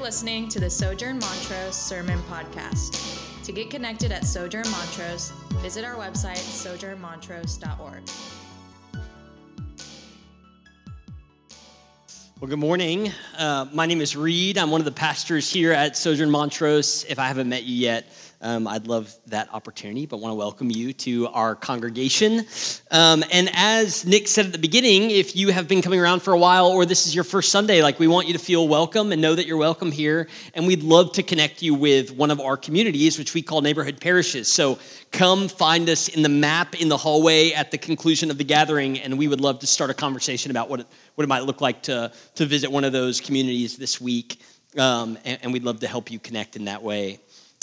You're 0.00 0.06
listening 0.06 0.48
to 0.48 0.58
the 0.58 0.70
Sojourn 0.70 1.18
Montrose 1.18 1.76
Sermon 1.76 2.18
Podcast. 2.20 3.44
To 3.44 3.52
get 3.52 3.68
connected 3.68 4.10
at 4.12 4.24
Sojourn 4.24 4.64
Montrose, 4.70 5.30
visit 5.56 5.84
our 5.84 5.94
website, 5.94 6.38
sojournmontrose.org. 6.38 8.08
Well, 12.40 12.48
good 12.48 12.58
morning. 12.58 13.12
Uh, 13.36 13.66
my 13.74 13.84
name 13.84 14.00
is 14.00 14.16
Reid. 14.16 14.56
I'm 14.56 14.70
one 14.70 14.80
of 14.80 14.86
the 14.86 14.90
pastors 14.90 15.52
here 15.52 15.74
at 15.74 15.98
Sojourn 15.98 16.30
Montrose. 16.30 17.04
If 17.06 17.18
I 17.18 17.26
haven't 17.26 17.50
met 17.50 17.64
you 17.64 17.76
yet, 17.76 18.10
um, 18.42 18.66
I'd 18.66 18.86
love 18.86 19.14
that 19.26 19.52
opportunity, 19.52 20.06
but 20.06 20.18
want 20.18 20.32
to 20.32 20.36
welcome 20.36 20.70
you 20.70 20.94
to 20.94 21.28
our 21.28 21.54
congregation. 21.54 22.46
Um, 22.90 23.22
and 23.30 23.50
as 23.52 24.06
Nick 24.06 24.28
said 24.28 24.46
at 24.46 24.52
the 24.52 24.58
beginning, 24.58 25.10
if 25.10 25.36
you 25.36 25.50
have 25.50 25.68
been 25.68 25.82
coming 25.82 26.00
around 26.00 26.20
for 26.20 26.32
a 26.32 26.38
while 26.38 26.68
or 26.68 26.86
this 26.86 27.06
is 27.06 27.14
your 27.14 27.24
first 27.24 27.52
Sunday, 27.52 27.82
like 27.82 27.98
we 27.98 28.08
want 28.08 28.28
you 28.28 28.32
to 28.32 28.38
feel 28.38 28.66
welcome 28.66 29.12
and 29.12 29.20
know 29.20 29.34
that 29.34 29.46
you're 29.46 29.58
welcome 29.58 29.92
here. 29.92 30.26
And 30.54 30.66
we'd 30.66 30.82
love 30.82 31.12
to 31.12 31.22
connect 31.22 31.60
you 31.60 31.74
with 31.74 32.12
one 32.12 32.30
of 32.30 32.40
our 32.40 32.56
communities, 32.56 33.18
which 33.18 33.34
we 33.34 33.42
call 33.42 33.60
neighborhood 33.60 34.00
parishes. 34.00 34.50
So 34.50 34.78
come 35.12 35.46
find 35.46 35.90
us 35.90 36.08
in 36.08 36.22
the 36.22 36.30
map 36.30 36.80
in 36.80 36.88
the 36.88 36.96
hallway 36.96 37.52
at 37.52 37.70
the 37.70 37.78
conclusion 37.78 38.30
of 38.30 38.38
the 38.38 38.44
gathering, 38.44 39.00
and 39.00 39.18
we 39.18 39.28
would 39.28 39.42
love 39.42 39.58
to 39.58 39.66
start 39.66 39.90
a 39.90 39.94
conversation 39.94 40.50
about 40.50 40.70
what 40.70 40.80
it, 40.80 40.86
what 41.16 41.24
it 41.24 41.28
might 41.28 41.44
look 41.44 41.60
like 41.60 41.82
to, 41.82 42.10
to 42.36 42.46
visit 42.46 42.72
one 42.72 42.84
of 42.84 42.92
those 42.92 43.20
communities 43.20 43.76
this 43.76 44.00
week. 44.00 44.40
Um, 44.78 45.18
and, 45.24 45.38
and 45.42 45.52
we'd 45.52 45.64
love 45.64 45.80
to 45.80 45.88
help 45.88 46.10
you 46.10 46.18
connect 46.18 46.56
in 46.56 46.64
that 46.66 46.82
way. 46.82 47.18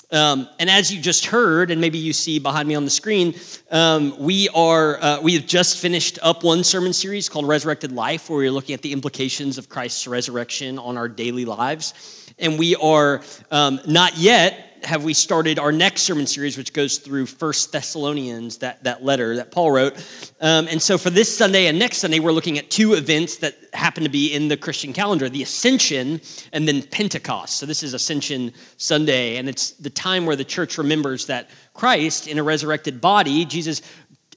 Um, 0.10 0.48
and 0.58 0.70
as 0.70 0.94
you 0.94 1.02
just 1.02 1.26
heard, 1.26 1.70
and 1.70 1.82
maybe 1.82 1.98
you 1.98 2.14
see 2.14 2.40
behind 2.40 2.68
me 2.68 2.76
on 2.76 2.86
the 2.86 2.90
screen, 2.90 3.36
um, 3.72 4.18
we 4.18 4.48
are 4.50 4.98
uh, 5.02 5.20
we 5.22 5.34
have 5.34 5.46
just 5.46 5.80
finished 5.80 6.18
up 6.22 6.44
one 6.44 6.64
sermon 6.64 6.94
series 6.94 7.28
called 7.28 7.46
Resurrected 7.46 7.92
Life, 7.92 8.30
where 8.30 8.38
we're 8.38 8.52
looking 8.52 8.74
at 8.74 8.82
the 8.82 8.94
implications 8.94 9.58
of 9.58 9.68
Christ's 9.68 10.08
resurrection 10.08 10.80
on 10.80 10.98
our 10.98 11.10
daily 11.10 11.44
lives. 11.44 12.34
And 12.40 12.58
we 12.58 12.76
are 12.78 13.22
um, 13.52 13.82
not 13.86 14.18
yet 14.18 14.67
have 14.84 15.04
we 15.04 15.14
started 15.14 15.60
our 15.60 15.72
next 15.72 16.04
sermon 16.04 16.28
series, 16.28 16.58
which 16.58 16.74
goes 16.74 16.98
through 16.98 17.26
First 17.26 17.72
Thessalonians, 17.72 18.58
that, 18.60 18.84
that 18.84 19.04
letter 19.04 19.36
that 19.36 19.52
Paul 19.52 19.72
wrote. 19.72 19.96
Um, 20.42 20.68
and 20.68 20.82
so 20.82 20.98
for 20.98 21.10
this 21.10 21.36
Sunday 21.36 21.68
and 21.68 21.78
next 21.78 21.98
Sunday, 21.98 22.20
we're 22.20 22.32
looking 22.32 22.58
at 22.58 22.70
two 22.70 22.94
events 22.94 23.38
that 23.38 23.58
happen 23.74 24.04
to 24.04 24.10
be 24.10 24.34
in 24.34 24.48
the 24.48 24.58
Christian 24.58 24.94
calendar 24.94 25.30
the 25.30 25.44
Ascension 25.44 26.22
and 26.54 26.68
then 26.68 26.84
Pentecost. 26.84 27.58
So 27.58 27.66
this 27.66 27.84
is 27.84 27.94
Ascension 27.94 28.54
Sunday, 28.78 29.38
and 29.38 29.50
it's 29.50 29.72
the 29.72 29.90
time 29.90 30.26
where 30.26 30.36
the 30.36 30.46
church 30.46 30.78
remembers 30.78 31.26
that 31.28 31.50
Christ, 31.74 32.28
in 32.28 32.40
a 32.40 32.44
resurrected 32.44 33.02
body, 33.02 33.46
Jesus 33.46 33.82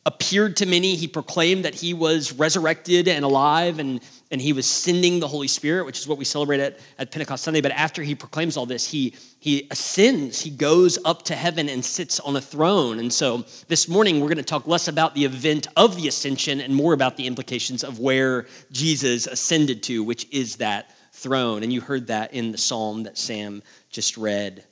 appeared 0.06 0.56
to 0.56 0.66
many. 0.66 0.94
He 0.96 1.06
proclaimed 1.06 1.64
that 1.64 1.74
he 1.74 1.94
was 1.94 2.32
resurrected 2.32 3.06
and 3.08 3.24
alive, 3.24 3.78
and 3.78 4.00
and 4.30 4.40
he 4.40 4.52
was 4.52 4.66
sending 4.66 5.18
the 5.18 5.26
Holy 5.26 5.48
Spirit, 5.48 5.84
which 5.84 5.98
is 5.98 6.06
what 6.06 6.18
we 6.18 6.24
celebrate 6.24 6.60
at, 6.60 6.78
at 6.98 7.10
Pentecost 7.10 7.42
Sunday. 7.42 7.60
But 7.60 7.72
after 7.72 8.02
he 8.02 8.14
proclaims 8.14 8.56
all 8.56 8.66
this, 8.66 8.88
he, 8.88 9.14
he 9.40 9.66
ascends, 9.70 10.42
he 10.42 10.50
goes 10.50 10.98
up 11.06 11.22
to 11.22 11.34
heaven 11.34 11.70
and 11.70 11.82
sits 11.82 12.20
on 12.20 12.36
a 12.36 12.42
throne. 12.42 12.98
And 12.98 13.10
so 13.10 13.46
this 13.68 13.88
morning, 13.88 14.20
we're 14.20 14.28
going 14.28 14.36
to 14.36 14.42
talk 14.42 14.66
less 14.66 14.86
about 14.86 15.14
the 15.14 15.24
event 15.24 15.66
of 15.78 15.96
the 15.96 16.08
ascension 16.08 16.60
and 16.60 16.74
more 16.74 16.92
about 16.92 17.16
the 17.16 17.26
implications 17.26 17.82
of 17.82 17.98
where 17.98 18.46
Jesus 18.70 19.26
ascended 19.26 19.82
to, 19.84 20.04
which 20.04 20.26
is 20.30 20.56
that 20.56 20.94
throne. 21.14 21.62
And 21.62 21.72
you 21.72 21.80
heard 21.80 22.06
that 22.08 22.34
in 22.34 22.52
the 22.52 22.58
psalm 22.58 23.02
that 23.04 23.16
Sam 23.16 23.62
just 23.88 24.18
read. 24.18 24.62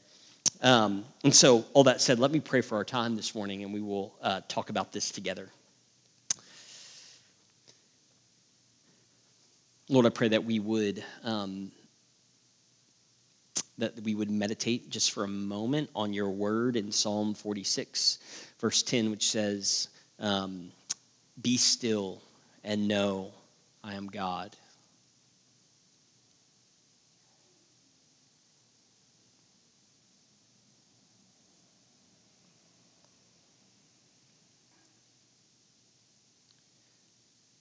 Um, 0.60 1.06
and 1.24 1.34
so, 1.34 1.64
all 1.72 1.84
that 1.84 2.02
said, 2.02 2.18
let 2.18 2.30
me 2.30 2.40
pray 2.40 2.60
for 2.60 2.76
our 2.76 2.84
time 2.84 3.16
this 3.16 3.34
morning 3.34 3.62
and 3.64 3.72
we 3.72 3.80
will 3.80 4.16
uh, 4.20 4.42
talk 4.48 4.68
about 4.68 4.92
this 4.92 5.10
together. 5.10 5.48
Lord, 9.88 10.04
I 10.04 10.10
pray 10.10 10.28
that 10.28 10.44
we 10.44 10.58
would 10.58 11.02
um, 11.24 11.72
that 13.78 14.02
we 14.02 14.14
would 14.14 14.30
meditate 14.30 14.90
just 14.90 15.12
for 15.12 15.24
a 15.24 15.28
moment 15.28 15.88
on 15.94 16.12
your 16.12 16.30
word 16.30 16.76
in 16.76 16.92
Psalm 16.92 17.34
46, 17.34 18.18
verse 18.58 18.82
10, 18.82 19.10
which 19.10 19.30
says, 19.30 19.88
um, 20.18 20.70
"Be 21.40 21.56
still 21.56 22.20
and 22.64 22.88
know 22.88 23.32
I 23.82 23.94
am 23.94 24.08
God." 24.08 24.56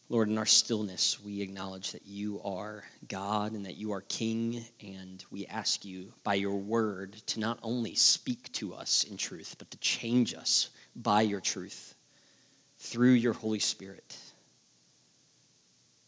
Lord, 0.10 0.30
in 0.30 0.38
our 0.38 0.46
stillness, 0.46 1.22
we 1.22 1.42
acknowledge 1.42 1.92
that 1.92 2.08
you 2.08 2.40
are 2.46 2.86
God 3.10 3.52
and 3.52 3.66
that 3.66 3.76
you 3.76 3.92
are 3.92 4.02
King, 4.02 4.64
and 4.82 5.24
we 5.32 5.46
ask 5.48 5.84
you 5.84 6.14
by 6.24 6.36
your 6.36 6.56
word 6.56 7.14
to 7.28 7.42
not 7.42 7.60
only 7.62 7.94
speak 7.94 8.50
to 8.54 8.74
us 8.74 9.04
in 9.04 9.18
truth, 9.18 9.56
but 9.60 9.70
to 9.70 9.78
change 9.80 10.34
us 10.34 10.70
by 10.96 11.24
your 11.24 11.42
truth 11.42 11.94
through 12.78 13.14
your 13.14 13.34
Holy 13.34 13.60
Spirit. 13.60 14.18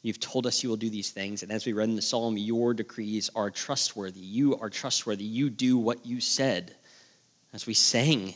You've 0.01 0.21
told 0.21 0.47
us 0.47 0.63
you 0.63 0.69
will 0.69 0.77
do 0.77 0.89
these 0.89 1.11
things, 1.11 1.43
and 1.43 1.51
as 1.51 1.65
we 1.65 1.73
read 1.73 1.89
in 1.89 1.97
the 1.97 2.01
psalm, 2.01 2.37
your 2.37 2.73
decrees 2.73 3.29
are 3.35 3.51
trustworthy. 3.51 4.21
You 4.21 4.57
are 4.59 4.69
trustworthy. 4.69 5.25
You 5.25 5.49
do 5.49 5.77
what 5.77 6.05
you 6.05 6.21
said. 6.21 6.73
As 7.51 7.67
we 7.67 7.73
sang 7.73 8.33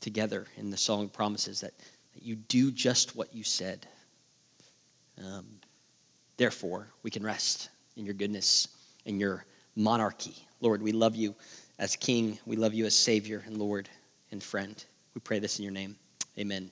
together 0.00 0.48
in 0.56 0.70
the 0.70 0.76
song 0.76 1.08
promises 1.08 1.60
that 1.60 1.74
that 2.22 2.28
you 2.28 2.36
do 2.36 2.70
just 2.70 3.16
what 3.16 3.34
you 3.34 3.42
said. 3.42 3.84
Um, 5.18 5.46
therefore, 6.36 6.86
we 7.02 7.10
can 7.10 7.24
rest 7.24 7.70
in 7.96 8.04
your 8.04 8.14
goodness, 8.14 8.68
in 9.06 9.18
your 9.18 9.44
monarchy. 9.74 10.36
Lord, 10.60 10.82
we 10.82 10.92
love 10.92 11.16
you 11.16 11.34
as 11.80 11.96
King. 11.96 12.38
We 12.46 12.54
love 12.54 12.74
you 12.74 12.86
as 12.86 12.94
Savior 12.94 13.42
and 13.44 13.56
Lord 13.56 13.88
and 14.30 14.40
friend. 14.40 14.82
We 15.14 15.20
pray 15.20 15.40
this 15.40 15.58
in 15.58 15.64
your 15.64 15.72
name. 15.72 15.96
Amen. 16.38 16.70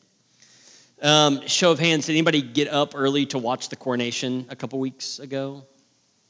Um, 1.03 1.45
show 1.49 1.73
of 1.73 1.81
hands, 1.81 2.07
did 2.07 2.13
anybody 2.13 2.43
get 2.43 2.69
up 2.69 2.93
early 2.95 3.27
to 3.27 3.39
watch 3.39 3.71
the 3.71 3.77
coronation 3.77 4.47
a 4.51 4.57
couple 4.57 4.79
weeks 4.79 5.19
ago? 5.19 5.65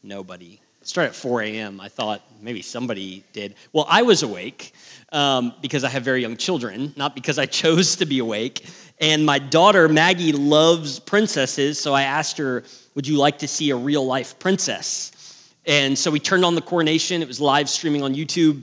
Nobody. 0.03 0.61
Started 0.83 1.11
at 1.11 1.17
4 1.17 1.43
a.m. 1.43 1.81
I 1.81 1.89
thought 1.89 2.23
maybe 2.41 2.63
somebody 2.63 3.23
did. 3.33 3.55
Well, 3.73 3.87
I 3.89 4.03
was 4.03 4.23
awake 4.23 4.73
um, 5.13 5.55
because 5.61 5.85
I 5.85 5.91
have 5.91 6.03
very 6.03 6.23
young 6.23 6.37
children, 6.37 6.95
not 6.97 7.15
because 7.15 7.39
I 7.39 7.47
chose 7.63 7.97
to 7.97 8.07
be 8.07 8.19
awake. 8.19 8.67
And 8.99 9.25
my 9.25 9.39
daughter, 9.39 9.89
Maggie, 9.89 10.33
loves 10.33 10.99
princesses, 10.99 11.79
so 11.79 11.93
I 11.93 12.03
asked 12.03 12.39
her, 12.39 12.65
Would 12.95 13.07
you 13.07 13.17
like 13.17 13.39
to 13.39 13.49
see 13.49 13.71
a 13.71 13.77
real 13.77 14.07
life 14.07 14.39
princess? 14.39 15.53
And 15.67 15.99
so 15.99 16.11
we 16.11 16.19
turned 16.19 16.45
on 16.45 16.55
the 16.55 16.63
coronation. 16.63 17.23
It 17.23 17.29
was 17.29 17.41
live 17.41 17.69
streaming 17.69 18.03
on 18.03 18.15
YouTube. 18.15 18.63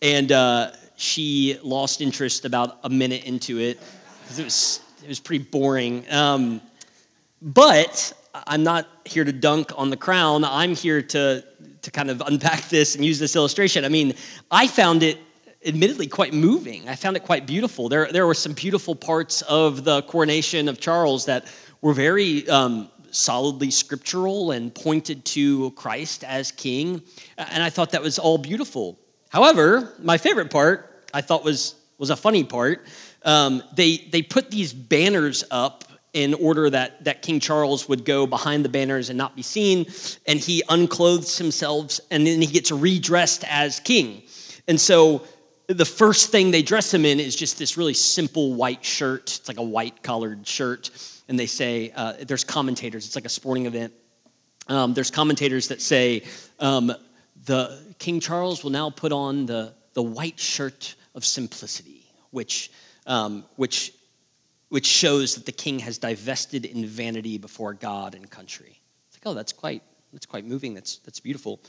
And 0.00 0.32
uh, 0.32 0.72
she 0.96 1.58
lost 1.62 2.00
interest 2.00 2.44
about 2.44 2.78
a 2.84 2.88
minute 2.88 3.24
into 3.24 3.58
it 3.58 3.78
because 4.22 4.38
it 4.38 4.44
was, 4.44 4.80
it 5.02 5.08
was 5.08 5.20
pretty 5.20 5.44
boring. 5.44 6.04
Um, 6.10 6.60
but 7.42 8.12
I'm 8.34 8.62
not 8.62 8.88
here 9.04 9.24
to 9.24 9.32
dunk 9.32 9.72
on 9.76 9.90
the 9.90 9.96
crown. 9.96 10.44
I'm 10.44 10.74
here 10.74 11.02
to, 11.02 11.44
to 11.88 11.92
kind 11.92 12.10
of 12.10 12.20
unpack 12.26 12.68
this 12.68 12.94
and 12.94 13.04
use 13.04 13.18
this 13.18 13.34
illustration. 13.34 13.84
I 13.84 13.88
mean, 13.88 14.14
I 14.50 14.66
found 14.66 15.02
it 15.02 15.18
admittedly 15.64 16.06
quite 16.06 16.34
moving. 16.34 16.88
I 16.88 16.94
found 16.94 17.16
it 17.16 17.24
quite 17.24 17.46
beautiful. 17.46 17.88
There, 17.88 18.12
there 18.12 18.26
were 18.26 18.34
some 18.34 18.52
beautiful 18.52 18.94
parts 18.94 19.42
of 19.42 19.84
the 19.84 20.02
coronation 20.02 20.68
of 20.68 20.78
Charles 20.78 21.24
that 21.24 21.50
were 21.80 21.94
very 21.94 22.48
um, 22.48 22.90
solidly 23.10 23.70
scriptural 23.70 24.50
and 24.50 24.74
pointed 24.74 25.24
to 25.24 25.70
Christ 25.72 26.24
as 26.24 26.52
king. 26.52 27.02
And 27.38 27.62
I 27.62 27.70
thought 27.70 27.90
that 27.92 28.02
was 28.02 28.18
all 28.18 28.38
beautiful. 28.38 28.98
However, 29.30 29.94
my 29.98 30.18
favorite 30.18 30.50
part 30.50 31.06
I 31.14 31.22
thought 31.22 31.42
was, 31.42 31.74
was 31.96 32.10
a 32.10 32.16
funny 32.16 32.44
part. 32.44 32.86
Um, 33.22 33.62
they, 33.74 34.08
they 34.12 34.20
put 34.20 34.50
these 34.50 34.72
banners 34.74 35.42
up 35.50 35.84
in 36.12 36.34
order 36.34 36.70
that, 36.70 37.04
that 37.04 37.22
King 37.22 37.40
Charles 37.40 37.88
would 37.88 38.04
go 38.04 38.26
behind 38.26 38.64
the 38.64 38.68
banners 38.68 39.10
and 39.10 39.18
not 39.18 39.36
be 39.36 39.42
seen. 39.42 39.86
And 40.26 40.38
he 40.38 40.62
unclothes 40.68 41.36
himself 41.36 42.00
and 42.10 42.26
then 42.26 42.40
he 42.40 42.46
gets 42.46 42.70
redressed 42.70 43.44
as 43.48 43.80
king. 43.80 44.22
And 44.66 44.80
so 44.80 45.22
the 45.66 45.84
first 45.84 46.30
thing 46.30 46.50
they 46.50 46.62
dress 46.62 46.92
him 46.92 47.04
in 47.04 47.20
is 47.20 47.36
just 47.36 47.58
this 47.58 47.76
really 47.76 47.94
simple 47.94 48.54
white 48.54 48.84
shirt. 48.84 49.36
It's 49.38 49.48
like 49.48 49.58
a 49.58 49.62
white 49.62 50.02
collared 50.02 50.46
shirt. 50.46 50.90
And 51.28 51.38
they 51.38 51.46
say, 51.46 51.92
uh, 51.94 52.14
there's 52.26 52.44
commentators, 52.44 53.04
it's 53.06 53.14
like 53.14 53.26
a 53.26 53.30
sporting 53.30 53.66
event. 53.66 53.92
Um, 54.66 54.94
there's 54.94 55.10
commentators 55.10 55.68
that 55.68 55.80
say, 55.80 56.24
um, 56.58 56.92
the 57.44 57.94
King 57.98 58.20
Charles 58.20 58.62
will 58.62 58.70
now 58.70 58.90
put 58.90 59.12
on 59.12 59.46
the, 59.46 59.74
the 59.94 60.02
white 60.02 60.38
shirt 60.38 60.94
of 61.14 61.24
simplicity, 61.24 62.06
which, 62.30 62.70
um, 63.06 63.44
which, 63.56 63.92
which 64.68 64.86
shows 64.86 65.34
that 65.34 65.46
the 65.46 65.52
king 65.52 65.78
has 65.78 65.98
divested 65.98 66.64
in 66.64 66.84
vanity 66.84 67.38
before 67.38 67.74
God 67.74 68.14
and 68.14 68.28
country. 68.30 68.80
It's 69.08 69.16
like, 69.16 69.30
oh, 69.30 69.34
that's 69.34 69.52
quite, 69.52 69.82
that's 70.12 70.26
quite 70.26 70.44
moving. 70.44 70.74
That's, 70.74 70.98
that's 70.98 71.20
beautiful. 71.20 71.60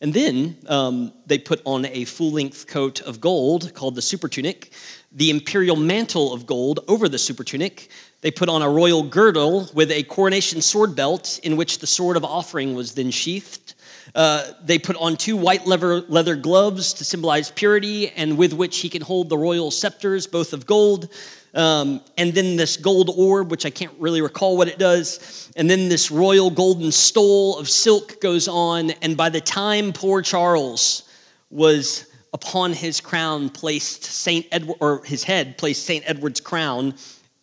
And 0.00 0.12
then 0.12 0.56
um, 0.66 1.12
they 1.26 1.38
put 1.38 1.62
on 1.64 1.86
a 1.86 2.04
full 2.04 2.32
length 2.32 2.66
coat 2.66 3.00
of 3.02 3.20
gold 3.20 3.72
called 3.74 3.94
the 3.94 4.02
super 4.02 4.28
tunic, 4.28 4.72
the 5.12 5.30
imperial 5.30 5.76
mantle 5.76 6.32
of 6.32 6.46
gold 6.46 6.80
over 6.88 7.08
the 7.08 7.18
super 7.18 7.44
tunic. 7.44 7.88
They 8.20 8.30
put 8.30 8.48
on 8.48 8.62
a 8.62 8.68
royal 8.68 9.02
girdle 9.02 9.68
with 9.74 9.90
a 9.90 10.02
coronation 10.04 10.60
sword 10.60 10.96
belt 10.96 11.40
in 11.42 11.56
which 11.56 11.78
the 11.78 11.86
sword 11.86 12.16
of 12.16 12.24
offering 12.24 12.74
was 12.74 12.94
then 12.94 13.10
sheathed. 13.10 13.73
Uh, 14.14 14.52
they 14.62 14.78
put 14.78 14.96
on 14.96 15.16
two 15.16 15.36
white 15.36 15.66
leather, 15.66 16.00
leather 16.02 16.36
gloves 16.36 16.92
to 16.94 17.04
symbolize 17.04 17.50
purity, 17.50 18.10
and 18.10 18.36
with 18.36 18.52
which 18.52 18.78
he 18.80 18.88
can 18.88 19.02
hold 19.02 19.28
the 19.28 19.38
royal 19.38 19.70
scepters, 19.70 20.26
both 20.26 20.52
of 20.52 20.66
gold. 20.66 21.08
Um, 21.54 22.00
and 22.18 22.32
then 22.32 22.56
this 22.56 22.76
gold 22.76 23.10
orb, 23.16 23.50
which 23.50 23.64
I 23.64 23.70
can't 23.70 23.92
really 23.98 24.20
recall 24.20 24.56
what 24.56 24.68
it 24.68 24.78
does. 24.78 25.50
And 25.56 25.70
then 25.70 25.88
this 25.88 26.10
royal 26.10 26.50
golden 26.50 26.90
stole 26.90 27.58
of 27.58 27.68
silk 27.68 28.20
goes 28.20 28.48
on. 28.48 28.90
And 29.02 29.16
by 29.16 29.28
the 29.28 29.40
time 29.40 29.92
poor 29.92 30.20
Charles 30.20 31.08
was 31.50 32.06
upon 32.32 32.72
his 32.72 33.00
crown 33.00 33.48
placed 33.48 34.04
Saint 34.04 34.46
Edward, 34.50 34.76
or 34.80 35.04
his 35.04 35.22
head 35.22 35.56
placed 35.56 35.86
Saint 35.86 36.04
Edward's 36.06 36.40
crown, 36.40 36.94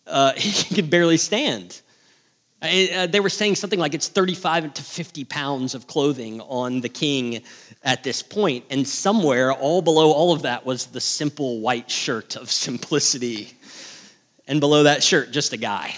uh, 0.06 0.32
he 0.36 0.74
could 0.74 0.90
barely 0.90 1.16
stand. 1.16 1.81
Uh, 2.62 3.08
they 3.08 3.18
were 3.18 3.28
saying 3.28 3.56
something 3.56 3.80
like 3.80 3.92
it's 3.92 4.06
35 4.06 4.74
to 4.74 4.82
50 4.82 5.24
pounds 5.24 5.74
of 5.74 5.88
clothing 5.88 6.40
on 6.42 6.80
the 6.80 6.88
king 6.88 7.42
at 7.82 8.04
this 8.04 8.22
point, 8.22 8.64
and 8.70 8.86
somewhere 8.86 9.52
all 9.52 9.82
below 9.82 10.12
all 10.12 10.32
of 10.32 10.42
that 10.42 10.64
was 10.64 10.86
the 10.86 11.00
simple 11.00 11.58
white 11.58 11.90
shirt 11.90 12.36
of 12.36 12.50
simplicity, 12.66 13.52
and 14.46 14.60
below 14.60 14.84
that 14.84 15.02
shirt, 15.02 15.32
just 15.32 15.52
a 15.52 15.56
guy. 15.56 15.92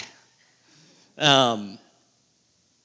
Um, 1.19 1.79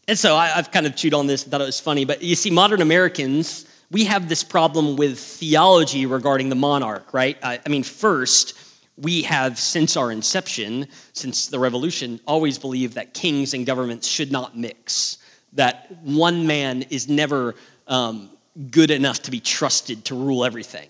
and 0.09 0.17
so 0.17 0.35
I, 0.35 0.47
have 0.47 0.71
kind 0.71 0.85
of 0.85 0.95
chewed 0.95 1.13
on 1.13 1.27
this 1.27 1.43
and 1.43 1.51
thought 1.51 1.61
it 1.61 1.65
was 1.65 1.79
funny, 1.79 2.03
but 2.03 2.21
you 2.21 2.35
see, 2.35 2.49
modern 2.49 2.81
Americans, 2.81 3.65
we 3.91 4.03
have 4.05 4.27
this 4.27 4.43
problem 4.43 4.97
with 4.97 5.19
theology 5.19 6.05
regarding 6.05 6.49
the 6.49 6.55
monarch, 6.55 7.13
right? 7.13 7.37
I, 7.41 7.59
I 7.65 7.69
mean, 7.69 7.83
first, 7.83 8.55
we 9.01 9.21
have, 9.23 9.57
since 9.57 9.95
our 9.95 10.11
inception, 10.11 10.87
since 11.13 11.47
the 11.47 11.59
revolution, 11.59 12.19
always 12.27 12.57
believed 12.57 12.93
that 12.95 13.13
kings 13.13 13.53
and 13.53 13.65
governments 13.65 14.07
should 14.07 14.31
not 14.31 14.57
mix, 14.57 15.19
that 15.53 15.91
one 16.03 16.45
man 16.45 16.83
is 16.89 17.07
never 17.07 17.55
um, 17.87 18.29
good 18.71 18.91
enough 18.91 19.21
to 19.23 19.31
be 19.31 19.39
trusted 19.39 20.05
to 20.05 20.15
rule 20.15 20.43
everything. 20.43 20.89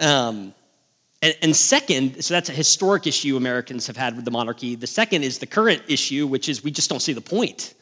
Um, 0.00 0.54
and, 1.22 1.36
and, 1.42 1.56
second, 1.56 2.22
so 2.22 2.34
that's 2.34 2.48
a 2.48 2.52
historic 2.52 3.06
issue 3.06 3.36
Americans 3.36 3.86
have 3.88 3.96
had 3.96 4.14
with 4.14 4.24
the 4.24 4.30
monarchy. 4.30 4.76
The 4.76 4.86
second 4.86 5.24
is 5.24 5.38
the 5.38 5.46
current 5.46 5.82
issue, 5.88 6.26
which 6.26 6.48
is 6.48 6.62
we 6.62 6.70
just 6.70 6.88
don't 6.88 7.00
see 7.00 7.12
the 7.12 7.20
point. 7.20 7.74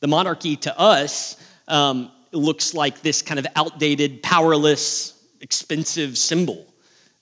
The 0.00 0.08
monarchy 0.08 0.56
to 0.56 0.76
us 0.76 1.36
um, 1.68 2.10
looks 2.32 2.74
like 2.74 3.00
this 3.02 3.22
kind 3.22 3.38
of 3.38 3.46
outdated, 3.54 4.22
powerless, 4.22 5.22
expensive 5.40 6.18
symbol. 6.18 6.66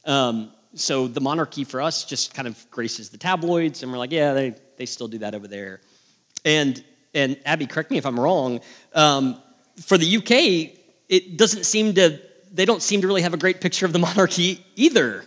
Um, 0.06 0.52
so 0.74 1.08
the 1.08 1.20
monarchy 1.20 1.64
for 1.64 1.80
us 1.80 2.04
just 2.04 2.34
kind 2.34 2.46
of 2.46 2.70
graces 2.70 3.10
the 3.10 3.18
tabloids, 3.18 3.82
and 3.82 3.90
we're 3.90 3.98
like, 3.98 4.12
yeah, 4.12 4.32
they, 4.32 4.54
they 4.76 4.86
still 4.86 5.08
do 5.08 5.18
that 5.18 5.34
over 5.34 5.48
there. 5.48 5.80
And, 6.44 6.82
and 7.14 7.38
Abby, 7.44 7.66
correct 7.66 7.90
me 7.90 7.98
if 7.98 8.06
I'm 8.06 8.18
wrong, 8.18 8.60
um, 8.94 9.40
for 9.80 9.98
the 9.98 10.16
UK, 10.16 10.76
it 11.08 11.36
doesn't 11.36 11.64
seem 11.64 11.94
to, 11.94 12.20
they 12.52 12.64
don't 12.64 12.82
seem 12.82 13.00
to 13.00 13.06
really 13.06 13.22
have 13.22 13.34
a 13.34 13.38
great 13.38 13.60
picture 13.60 13.86
of 13.86 13.92
the 13.92 13.98
monarchy 14.08 14.64
either. 14.76 15.24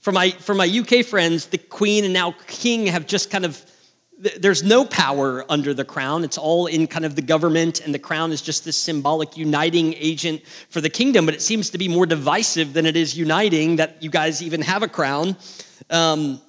For 0.00 0.12
my, 0.12 0.30
for 0.30 0.54
my 0.54 0.66
UK 0.66 1.04
friends, 1.04 1.46
the 1.46 1.58
Queen 1.58 2.04
and 2.04 2.14
now 2.14 2.34
King 2.46 2.86
have 2.86 3.06
just 3.06 3.30
kind 3.30 3.44
of 3.44 3.62
there's 4.38 4.62
no 4.62 4.84
power 4.84 5.44
under 5.48 5.72
the 5.72 5.84
crown. 5.84 6.24
It's 6.24 6.36
all 6.36 6.66
in 6.66 6.86
kind 6.86 7.04
of 7.04 7.16
the 7.16 7.22
government, 7.22 7.80
and 7.80 7.94
the 7.94 7.98
crown 7.98 8.32
is 8.32 8.42
just 8.42 8.64
this 8.64 8.76
symbolic 8.76 9.36
uniting 9.36 9.94
agent 9.94 10.44
for 10.68 10.80
the 10.80 10.90
kingdom. 10.90 11.24
But 11.24 11.34
it 11.34 11.42
seems 11.42 11.70
to 11.70 11.78
be 11.78 11.88
more 11.88 12.06
divisive 12.06 12.72
than 12.72 12.86
it 12.86 12.96
is 12.96 13.16
uniting 13.16 13.76
that 13.76 14.02
you 14.02 14.10
guys 14.10 14.42
even 14.42 14.60
have 14.62 14.82
a 14.82 14.88
crown. 14.88 15.36
Um, 15.88 16.40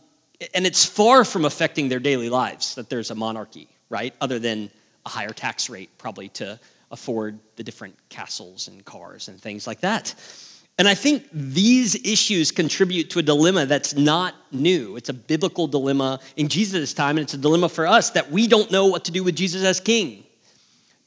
and 0.54 0.66
it's 0.66 0.84
far 0.86 1.24
from 1.24 1.46
affecting 1.46 1.88
their 1.88 2.00
daily 2.00 2.30
lives 2.30 2.76
that 2.76 2.90
there's 2.90 3.12
a 3.12 3.16
monarchy, 3.16 3.70
right? 3.90 4.14
Other 4.20 4.40
than 4.40 4.70
a 5.06 5.10
higher 5.10 5.34
tax 5.34 5.70
rate, 5.70 5.90
probably 5.98 6.30
to 6.30 6.60
afford 6.92 7.40
the 7.56 7.64
different 7.64 7.96
castles 8.10 8.68
and 8.68 8.84
cars 8.84 9.30
and 9.30 9.40
things 9.40 9.66
like 9.66 9.80
that. 9.82 10.14
And 10.78 10.88
I 10.88 10.96
think 10.96 11.28
these 11.32 11.96
issues 11.96 12.52
contribute 12.52 13.10
to 13.12 13.20
a 13.20 13.22
dilemma 13.22 13.66
that's 13.66 13.96
not 13.96 14.34
new. 14.52 14.96
It's 14.96 15.10
a 15.10 15.14
biblical 15.14 15.68
dilemma 15.68 16.20
in 16.38 16.48
Jesus' 16.48 16.94
time, 16.94 17.18
and 17.18 17.24
it's 17.24 17.34
a 17.34 17.38
dilemma 17.38 17.70
for 17.70 17.86
us 17.86 18.10
that 18.12 18.32
we 18.32 18.48
don't 18.48 18.72
know 18.72 18.88
what 18.88 19.06
to 19.06 19.12
do 19.12 19.24
with 19.24 19.36
Jesus 19.36 19.64
as 19.64 19.80
king. 19.80 20.24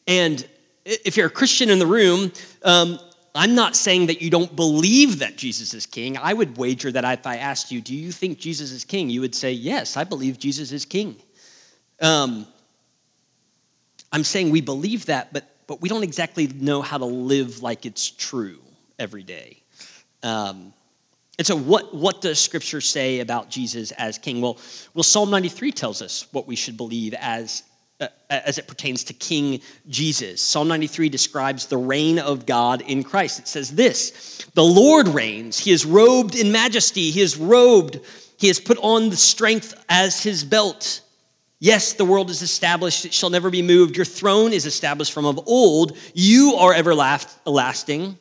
And 0.06 0.46
if 0.84 1.16
you're 1.16 1.26
a 1.26 1.30
Christian 1.30 1.70
in 1.70 1.78
the 1.78 1.86
room, 1.86 2.30
um, 2.62 3.00
I'm 3.34 3.54
not 3.54 3.74
saying 3.74 4.06
that 4.06 4.22
you 4.22 4.30
don't 4.30 4.54
believe 4.54 5.18
that 5.18 5.36
Jesus 5.36 5.74
is 5.74 5.86
king. 5.86 6.16
I 6.18 6.34
would 6.34 6.56
wager 6.56 6.92
that 6.92 7.18
if 7.18 7.26
I 7.26 7.38
asked 7.38 7.72
you, 7.72 7.80
Do 7.80 7.94
you 7.94 8.12
think 8.12 8.38
Jesus 8.38 8.70
is 8.70 8.84
king? 8.84 9.10
you 9.10 9.22
would 9.22 9.34
say, 9.34 9.50
Yes, 9.50 9.96
I 9.96 10.04
believe 10.04 10.38
Jesus 10.38 10.70
is 10.70 10.84
king. 10.84 11.16
Um, 12.00 12.46
I'm 14.12 14.22
saying 14.22 14.50
we 14.50 14.60
believe 14.60 15.06
that, 15.06 15.32
but, 15.32 15.50
but 15.66 15.80
we 15.80 15.88
don't 15.88 16.04
exactly 16.04 16.46
know 16.46 16.80
how 16.80 16.98
to 16.98 17.04
live 17.04 17.62
like 17.62 17.86
it's 17.86 18.08
true 18.08 18.63
every 18.98 19.22
day. 19.22 19.62
Um, 20.22 20.72
and 21.36 21.46
so, 21.46 21.56
what, 21.56 21.94
what 21.94 22.20
does 22.20 22.38
Scripture 22.38 22.80
say 22.80 23.20
about 23.20 23.50
Jesus 23.50 23.90
as 23.92 24.18
King? 24.18 24.40
Well, 24.40 24.58
well, 24.94 25.02
Psalm 25.02 25.30
93 25.30 25.72
tells 25.72 26.00
us 26.00 26.28
what 26.30 26.46
we 26.46 26.54
should 26.54 26.76
believe 26.76 27.12
as, 27.14 27.64
uh, 28.00 28.06
as 28.30 28.58
it 28.58 28.68
pertains 28.68 29.02
to 29.04 29.14
King 29.14 29.60
Jesus. 29.88 30.40
Psalm 30.40 30.68
93 30.68 31.08
describes 31.08 31.66
the 31.66 31.76
reign 31.76 32.20
of 32.20 32.46
God 32.46 32.82
in 32.82 33.02
Christ. 33.02 33.40
It 33.40 33.48
says 33.48 33.74
this 33.74 34.46
The 34.54 34.64
Lord 34.64 35.08
reigns, 35.08 35.58
He 35.58 35.72
is 35.72 35.84
robed 35.84 36.36
in 36.36 36.52
majesty, 36.52 37.10
He 37.10 37.20
is 37.20 37.36
robed, 37.36 37.98
He 38.36 38.46
has 38.46 38.60
put 38.60 38.78
on 38.78 39.10
the 39.10 39.16
strength 39.16 39.74
as 39.88 40.22
His 40.22 40.44
belt. 40.44 41.00
Yes, 41.58 41.94
the 41.94 42.04
world 42.04 42.30
is 42.30 42.42
established, 42.42 43.06
it 43.06 43.14
shall 43.14 43.30
never 43.30 43.50
be 43.50 43.62
moved. 43.62 43.96
Your 43.96 44.04
throne 44.04 44.52
is 44.52 44.66
established 44.66 45.12
from 45.12 45.24
of 45.24 45.40
old. 45.48 45.96
You 46.12 46.56
are 46.58 46.74
everlasting. 46.74 48.18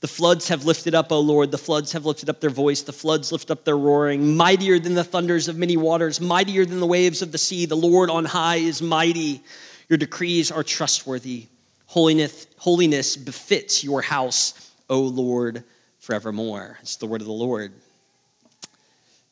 The 0.00 0.08
floods 0.08 0.48
have 0.48 0.64
lifted 0.64 0.94
up, 0.94 1.12
O 1.12 1.20
Lord. 1.20 1.50
The 1.50 1.58
floods 1.58 1.92
have 1.92 2.06
lifted 2.06 2.30
up 2.30 2.40
their 2.40 2.50
voice. 2.50 2.80
The 2.80 2.92
floods 2.92 3.32
lift 3.32 3.50
up 3.50 3.64
their 3.64 3.76
roaring. 3.76 4.34
Mightier 4.34 4.78
than 4.78 4.94
the 4.94 5.04
thunders 5.04 5.46
of 5.46 5.58
many 5.58 5.76
waters, 5.76 6.20
mightier 6.20 6.64
than 6.64 6.80
the 6.80 6.86
waves 6.86 7.20
of 7.20 7.32
the 7.32 7.38
sea. 7.38 7.66
The 7.66 7.76
Lord 7.76 8.08
on 8.08 8.24
high 8.24 8.56
is 8.56 8.80
mighty. 8.80 9.42
Your 9.88 9.98
decrees 9.98 10.50
are 10.50 10.62
trustworthy. 10.62 11.48
Holiness, 11.84 12.46
holiness 12.56 13.16
befits 13.16 13.84
your 13.84 14.00
house, 14.00 14.72
O 14.88 15.00
Lord, 15.00 15.64
forevermore. 15.98 16.78
It's 16.80 16.96
the 16.96 17.06
word 17.06 17.20
of 17.20 17.26
the 17.26 17.32
Lord. 17.32 17.72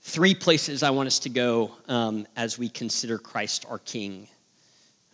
Three 0.02 0.34
places 0.34 0.82
I 0.82 0.90
want 0.90 1.06
us 1.06 1.18
to 1.20 1.28
go 1.30 1.70
um, 1.86 2.26
as 2.36 2.58
we 2.58 2.68
consider 2.68 3.16
Christ 3.16 3.64
our 3.70 3.78
King. 3.78 4.28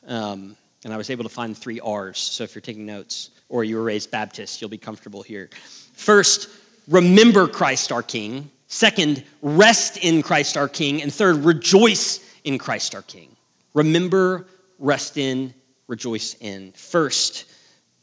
Um, 0.07 0.57
and 0.85 0.93
I 0.93 0.97
was 0.97 1.11
able 1.11 1.25
to 1.25 1.31
find 1.31 1.57
three 1.57 1.81
R's. 1.81 2.19
So 2.19 2.45
if 2.45 2.55
you're 2.55 2.63
taking 2.63 2.87
notes, 2.87 3.31
or 3.49 3.65
you 3.65 3.77
were 3.77 3.83
raised 3.83 4.11
Baptist, 4.11 4.61
you'll 4.61 4.71
be 4.71 4.79
comfortable 4.79 5.23
here. 5.23 5.51
First, 5.95 6.49
remember 6.89 7.47
Christ 7.47 7.93
our 7.93 8.03
King. 8.03 8.51
Second, 8.67 9.25
rest 9.43 9.99
in 9.99 10.23
Christ 10.23 10.57
our 10.57 10.69
King. 10.69 11.03
And 11.03 11.13
third, 11.13 11.37
rejoice 11.45 12.21
in 12.45 12.59
Christ 12.59 12.95
our 12.95 13.03
King. 13.03 13.35
Remember, 13.75 14.47
rest 14.79 15.17
in, 15.17 15.55
rejoice 15.89 16.37
in. 16.41 16.73
First, 16.73 17.47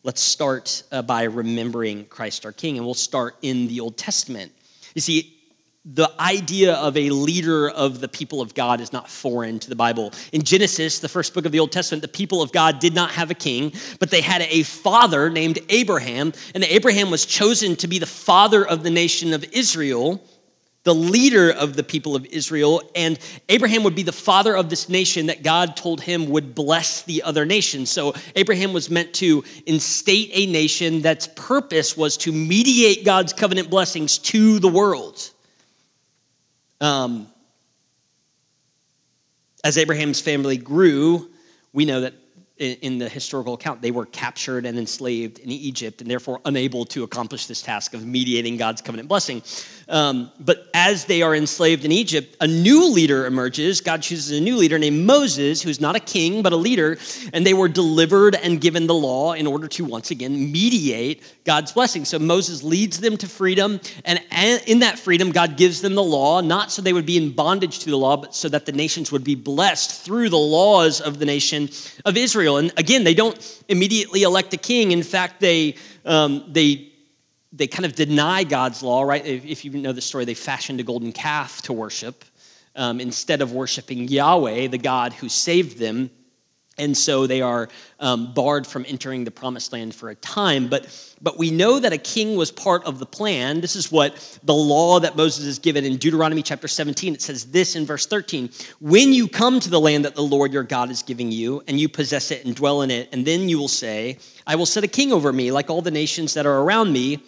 let's 0.04 0.22
start 0.22 0.84
uh, 0.92 1.02
by 1.02 1.24
remembering 1.24 2.06
Christ 2.06 2.46
our 2.46 2.52
King, 2.52 2.78
and 2.78 2.86
we'll 2.86 2.94
start 2.94 3.36
in 3.42 3.68
the 3.68 3.80
Old 3.80 3.98
Testament. 3.98 4.52
You 4.96 5.02
see, 5.02 5.41
the 5.86 6.12
idea 6.20 6.76
of 6.76 6.96
a 6.96 7.10
leader 7.10 7.70
of 7.70 8.02
the 8.02 8.08
people 8.08 8.40
of 8.40 8.54
God 8.54 8.82
is 8.82 8.94
not 8.94 9.10
foreign 9.10 9.58
to 9.60 9.70
the 9.70 9.76
Bible. 9.76 10.14
In 10.32 10.44
Genesis, 10.44 11.00
the 11.00 11.10
first 11.10 11.34
book 11.34 11.46
of 11.46 11.52
the 11.52 11.60
Old 11.60 11.72
Testament, 11.72 12.04
the 12.04 12.08
people 12.08 12.44
of 12.44 12.52
God 12.52 12.78
did 12.78 12.94
not 12.94 13.10
have 13.12 13.32
a 13.32 13.36
king, 13.36 13.74
but 14.00 14.12
they 14.12 14.22
had 14.22 14.44
a 14.44 14.62
father 14.62 15.30
named 15.30 15.58
Abraham, 15.70 16.34
and 16.54 16.64
Abraham 16.66 17.10
was 17.10 17.26
chosen 17.26 17.76
to 17.78 17.88
be 17.88 17.98
the 17.98 18.06
father 18.06 18.64
of 18.66 18.84
the 18.84 18.92
nation 18.92 19.34
of 19.34 19.44
Israel, 19.54 20.24
the 20.84 20.94
leader 20.94 21.52
of 21.52 21.76
the 21.76 21.84
people 21.84 22.16
of 22.16 22.28
Israel, 22.28 22.84
and 22.96 23.18
Abraham 23.50 23.84
would 23.84 23.96
be 23.96 24.04
the 24.04 24.12
father 24.12 24.56
of 24.56 24.70
this 24.70 24.88
nation 24.88 25.26
that 25.28 25.42
God 25.42 25.76
told 25.76 26.00
him 26.00 26.30
would 26.30 26.54
bless 26.54 27.02
the 27.04 27.24
other 27.24 27.44
nations. 27.44 27.90
So 27.90 28.14
Abraham 28.36 28.72
was 28.72 28.92
meant 28.92 29.14
to 29.16 29.44
instate 29.66 30.30
a 30.34 30.46
nation 30.46 31.02
that's 31.02 31.28
purpose 31.36 31.98
was 31.98 32.18
to 32.18 32.32
mediate 32.32 33.04
God's 33.04 33.34
covenant 33.34 33.72
blessings 33.72 34.20
to 34.20 34.60
the 34.60 34.70
world. 34.70 35.32
Um, 36.82 37.28
as 39.64 39.78
Abraham's 39.78 40.20
family 40.20 40.58
grew, 40.58 41.30
we 41.72 41.86
know 41.86 42.02
that 42.02 42.16
in 42.58 43.00
the 43.00 43.10
historical 43.10 43.56
account, 43.56 43.82
they 43.82 43.90
were 43.90 44.06
captured 44.06 44.68
and 44.68 44.78
enslaved 44.78 45.40
in 45.40 45.50
Egypt 45.50 46.02
and 46.02 46.10
therefore 46.10 46.40
unable 46.46 46.86
to 46.86 47.04
accomplish 47.04 47.48
this 47.48 47.62
task 47.62 47.96
of 47.96 48.06
mediating 48.06 48.56
God's 48.56 48.82
covenant 48.82 49.10
blessing. 49.10 49.42
Um, 49.92 50.32
but 50.40 50.70
as 50.74 51.04
they 51.04 51.22
are 51.22 51.36
enslaved 51.36 51.84
in 51.84 51.92
Egypt, 51.92 52.38
a 52.40 52.48
new 52.48 52.90
leader 52.90 53.26
emerges. 53.26 53.82
God 53.82 54.02
chooses 54.02 54.38
a 54.38 54.42
new 54.42 54.56
leader 54.56 54.80
named 54.80 55.06
Moses, 55.06 55.62
who's 55.62 55.82
not 55.82 55.98
a 55.98 56.00
king, 56.00 56.42
but 56.42 56.54
a 56.54 56.56
leader. 56.56 56.98
And 57.34 57.46
they 57.46 57.54
were 57.54 57.68
delivered 57.68 58.36
and 58.36 58.62
given 58.62 58.88
the 58.88 58.96
law 58.96 59.34
in 59.34 59.46
order 59.46 59.68
to 59.68 59.84
once 59.84 60.10
again 60.10 60.50
mediate 60.50 61.22
God's 61.44 61.74
blessing. 61.74 62.06
So 62.06 62.18
Moses 62.20 62.64
leads 62.64 63.02
them 63.02 63.18
to 63.18 63.28
freedom. 63.28 63.82
And 64.06 64.22
in 64.66 64.80
that 64.80 64.98
freedom, 64.98 65.30
God 65.32 65.58
gives 65.58 65.82
them 65.82 65.96
the 65.96 66.04
law, 66.04 66.40
not 66.40 66.72
so 66.72 66.82
they 66.82 66.94
would 66.94 67.06
be 67.06 67.18
in 67.18 67.32
bondage 67.34 67.80
to 67.80 67.90
the 67.90 67.98
law, 67.98 68.16
but 68.16 68.34
so 68.34 68.48
that 68.48 68.66
the 68.66 68.72
nations 68.72 69.12
would 69.12 69.26
be 69.26 69.36
blessed 69.36 70.06
through 70.06 70.30
the 70.30 70.38
laws 70.38 71.02
of 71.02 71.20
the 71.20 71.26
nation 71.26 71.70
of 72.06 72.16
Israel. 72.16 72.58
And 72.58 72.72
again, 72.78 73.04
they 73.04 73.14
don't 73.14 73.62
immediately 73.68 74.24
elect 74.24 74.54
a 74.54 74.58
king. 74.58 74.94
In 74.94 75.04
fact, 75.04 75.42
they, 75.42 75.76
um, 76.06 76.46
they, 76.48 76.91
they 77.54 77.68
kind 77.68 77.86
of 77.86 77.96
deny 77.96 78.44
God's 78.44 78.82
law, 78.82 79.04
right? 79.04 79.26
If, 79.26 79.46
if, 79.46 79.66
you 79.66 79.72
know 79.72 79.92
the 79.92 80.02
story, 80.02 80.26
they 80.26 80.34
fashioned 80.34 80.80
a 80.80 80.84
golden 80.84 81.12
calf 81.12 81.62
to 81.64 81.74
worship 81.74 82.24
um, 82.76 83.00
instead 83.02 83.42
of 83.42 83.52
worshiping 83.52 84.08
Yahweh, 84.08 84.68
the 84.68 84.78
God 84.78 85.14
who 85.14 85.28
saved 85.28 85.78
them. 85.78 86.10
And 86.78 86.98
so 86.98 87.28
they 87.28 87.42
are 87.42 87.68
um, 88.00 88.34
barred 88.34 88.66
from 88.66 88.86
entering 88.88 89.26
the 89.26 89.30
promised 89.30 89.74
land 89.74 89.94
for 89.94 90.10
a 90.10 90.16
time. 90.16 90.70
But, 90.70 91.14
but 91.22 91.38
we 91.38 91.52
know 91.52 91.80
that 91.80 91.92
a 91.92 91.98
king 91.98 92.38
was 92.38 92.50
part 92.50 92.84
of 92.86 92.98
the 92.98 93.06
plan. 93.06 93.60
This 93.60 93.76
is 93.76 93.92
what 93.92 94.40
the 94.44 94.54
law 94.54 95.00
that 95.02 95.18
Moses 95.18 95.46
is 95.46 95.60
given 95.60 95.84
in 95.84 95.98
Deuteronomy 95.98 96.42
chapter 96.42 96.70
17. 96.70 97.14
It 97.14 97.22
says 97.22 97.52
this 97.52 97.76
in 97.76 97.86
verse 97.86 98.06
13 98.06 98.50
When 98.80 99.12
you 99.12 99.28
come 99.28 99.60
to 99.60 99.70
the 99.70 99.80
land 99.80 100.06
that 100.06 100.16
the 100.16 100.24
Lord 100.24 100.54
your 100.54 100.64
God 100.64 100.90
is 100.90 101.04
giving 101.04 101.32
you, 101.32 101.62
and 101.68 101.78
you 101.78 101.90
possess 101.90 102.32
it 102.32 102.46
and 102.46 102.56
dwell 102.56 102.82
in 102.82 102.90
it, 102.90 103.10
and 103.12 103.28
then 103.28 103.50
you 103.50 103.60
will 103.60 103.68
say, 103.68 104.18
I 104.48 104.56
will 104.56 104.66
set 104.66 104.86
a 104.86 104.88
king 104.88 105.12
over 105.12 105.34
me, 105.34 105.52
like 105.52 105.70
all 105.70 105.82
the 105.82 105.92
nations 105.92 106.34
that 106.36 106.46
are 106.46 106.62
around 106.62 106.94
me. 106.94 107.22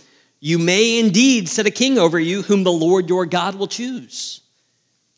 You 0.45 0.59
may 0.59 0.99
indeed 0.99 1.47
set 1.47 1.67
a 1.67 1.71
king 1.71 1.97
over 1.97 2.19
you, 2.19 2.41
whom 2.41 2.65
the 2.65 2.71
Lord 2.71 3.07
your 3.07 3.25
God 3.25 3.55
will 3.55 3.65
choose. 3.65 4.41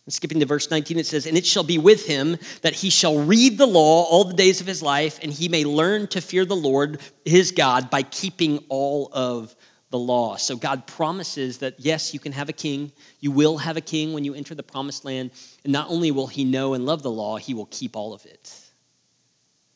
And 0.06 0.14
skipping 0.14 0.40
to 0.40 0.46
verse 0.46 0.70
19, 0.70 1.00
it 1.00 1.08
says, 1.08 1.26
And 1.26 1.36
it 1.36 1.48
shall 1.48 1.64
be 1.64 1.80
with 1.80 2.06
him 2.06 2.38
that 2.62 2.76
he 2.76 2.92
shall 2.92 3.18
read 3.18 3.58
the 3.58 3.66
law 3.66 4.04
all 4.04 4.26
the 4.26 4.36
days 4.36 4.62
of 4.62 4.68
his 4.68 4.84
life, 4.84 5.18
and 5.24 5.34
he 5.34 5.50
may 5.50 5.66
learn 5.66 6.06
to 6.10 6.22
fear 6.22 6.46
the 6.46 6.56
Lord 6.56 7.02
his 7.26 7.52
God 7.52 7.90
by 7.90 8.04
keeping 8.04 8.64
all 8.70 9.10
of 9.14 9.56
the 9.90 9.98
law. 9.98 10.36
So 10.36 10.56
God 10.56 10.86
promises 10.86 11.58
that, 11.58 11.74
yes, 11.80 12.14
you 12.14 12.20
can 12.20 12.32
have 12.32 12.50
a 12.50 12.54
king. 12.54 12.92
You 13.20 13.32
will 13.32 13.58
have 13.58 13.78
a 13.78 13.82
king 13.82 14.14
when 14.14 14.26
you 14.26 14.36
enter 14.36 14.54
the 14.54 14.62
promised 14.62 15.06
land. 15.06 15.32
And 15.64 15.74
not 15.74 15.90
only 15.90 16.12
will 16.12 16.28
he 16.28 16.46
know 16.46 16.76
and 16.76 16.86
love 16.86 17.02
the 17.02 17.10
law, 17.10 17.38
he 17.38 17.56
will 17.56 17.70
keep 17.72 17.96
all 17.96 18.14
of 18.14 18.24
it. 18.28 18.54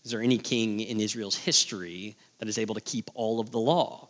Is 0.06 0.12
there 0.12 0.22
any 0.22 0.38
king 0.38 0.79
in 0.79 1.00
Israel's 1.00 1.38
history 1.38 2.15
that 2.38 2.48
is 2.48 2.60
able 2.60 2.75
to 2.75 2.82
keep 2.82 3.10
all 3.15 3.39
of 3.39 3.50
the 3.50 3.58
law? 3.58 4.10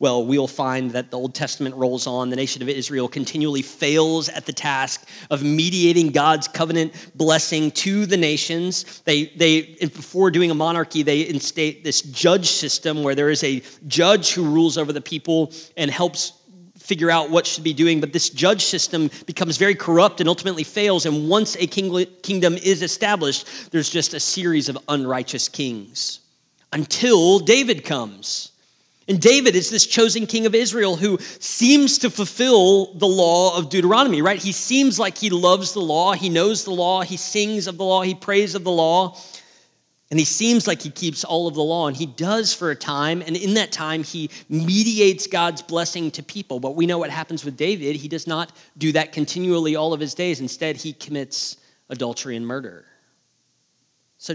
Well, 0.00 0.24
we'll 0.24 0.46
find 0.46 0.90
that 0.92 1.10
the 1.10 1.18
Old 1.18 1.34
Testament 1.34 1.74
rolls 1.76 2.06
on. 2.06 2.30
The 2.30 2.36
nation 2.36 2.62
of 2.62 2.70
Israel 2.70 3.06
continually 3.06 3.60
fails 3.60 4.30
at 4.30 4.46
the 4.46 4.52
task 4.52 5.06
of 5.30 5.42
mediating 5.42 6.10
God's 6.10 6.48
covenant 6.48 7.10
blessing 7.14 7.70
to 7.72 8.06
the 8.06 8.16
nations. 8.16 9.02
They, 9.04 9.26
they, 9.36 9.76
before 9.80 10.30
doing 10.30 10.50
a 10.50 10.54
monarchy, 10.54 11.02
they 11.02 11.28
instate 11.28 11.84
this 11.84 12.00
judge 12.00 12.48
system 12.48 13.02
where 13.02 13.14
there 13.14 13.28
is 13.28 13.44
a 13.44 13.62
judge 13.88 14.32
who 14.32 14.42
rules 14.42 14.78
over 14.78 14.90
the 14.90 15.02
people 15.02 15.52
and 15.76 15.90
helps 15.90 16.32
figure 16.78 17.10
out 17.10 17.28
what 17.28 17.46
should 17.46 17.62
be 17.62 17.74
doing. 17.74 18.00
But 18.00 18.14
this 18.14 18.30
judge 18.30 18.64
system 18.64 19.10
becomes 19.26 19.58
very 19.58 19.74
corrupt 19.74 20.20
and 20.20 20.30
ultimately 20.30 20.64
fails. 20.64 21.04
And 21.04 21.28
once 21.28 21.56
a 21.56 21.66
kingdom 21.66 22.54
is 22.54 22.80
established, 22.80 23.70
there's 23.70 23.90
just 23.90 24.14
a 24.14 24.20
series 24.20 24.70
of 24.70 24.78
unrighteous 24.88 25.50
kings 25.50 26.20
until 26.72 27.38
David 27.38 27.84
comes. 27.84 28.49
And 29.10 29.20
David 29.20 29.56
is 29.56 29.70
this 29.70 29.86
chosen 29.86 30.24
king 30.24 30.46
of 30.46 30.54
Israel 30.54 30.94
who 30.94 31.18
seems 31.40 31.98
to 31.98 32.10
fulfill 32.10 32.94
the 32.94 33.08
law 33.08 33.58
of 33.58 33.68
Deuteronomy, 33.68 34.22
right? 34.22 34.40
He 34.40 34.52
seems 34.52 35.00
like 35.00 35.18
he 35.18 35.30
loves 35.30 35.72
the 35.72 35.80
law, 35.80 36.12
he 36.12 36.28
knows 36.28 36.62
the 36.62 36.70
law, 36.70 37.02
he 37.02 37.16
sings 37.16 37.66
of 37.66 37.76
the 37.76 37.84
law, 37.84 38.02
he 38.02 38.14
prays 38.14 38.54
of 38.54 38.62
the 38.62 38.70
law, 38.70 39.18
and 40.12 40.18
he 40.20 40.24
seems 40.24 40.68
like 40.68 40.80
he 40.80 40.90
keeps 40.90 41.24
all 41.24 41.48
of 41.48 41.54
the 41.54 41.62
law, 41.62 41.88
and 41.88 41.96
he 41.96 42.06
does 42.06 42.54
for 42.54 42.70
a 42.70 42.76
time. 42.76 43.20
And 43.20 43.36
in 43.36 43.54
that 43.54 43.72
time, 43.72 44.04
he 44.04 44.30
mediates 44.48 45.26
God's 45.26 45.62
blessing 45.62 46.12
to 46.12 46.22
people. 46.22 46.60
But 46.60 46.76
we 46.76 46.86
know 46.86 46.98
what 46.98 47.10
happens 47.10 47.44
with 47.44 47.56
David. 47.56 47.96
He 47.96 48.06
does 48.06 48.28
not 48.28 48.52
do 48.78 48.92
that 48.92 49.12
continually 49.12 49.74
all 49.74 49.92
of 49.92 49.98
his 49.98 50.14
days. 50.14 50.40
Instead, 50.40 50.76
he 50.76 50.92
commits 50.92 51.56
adultery 51.88 52.36
and 52.36 52.46
murder. 52.46 52.84
So 54.18 54.34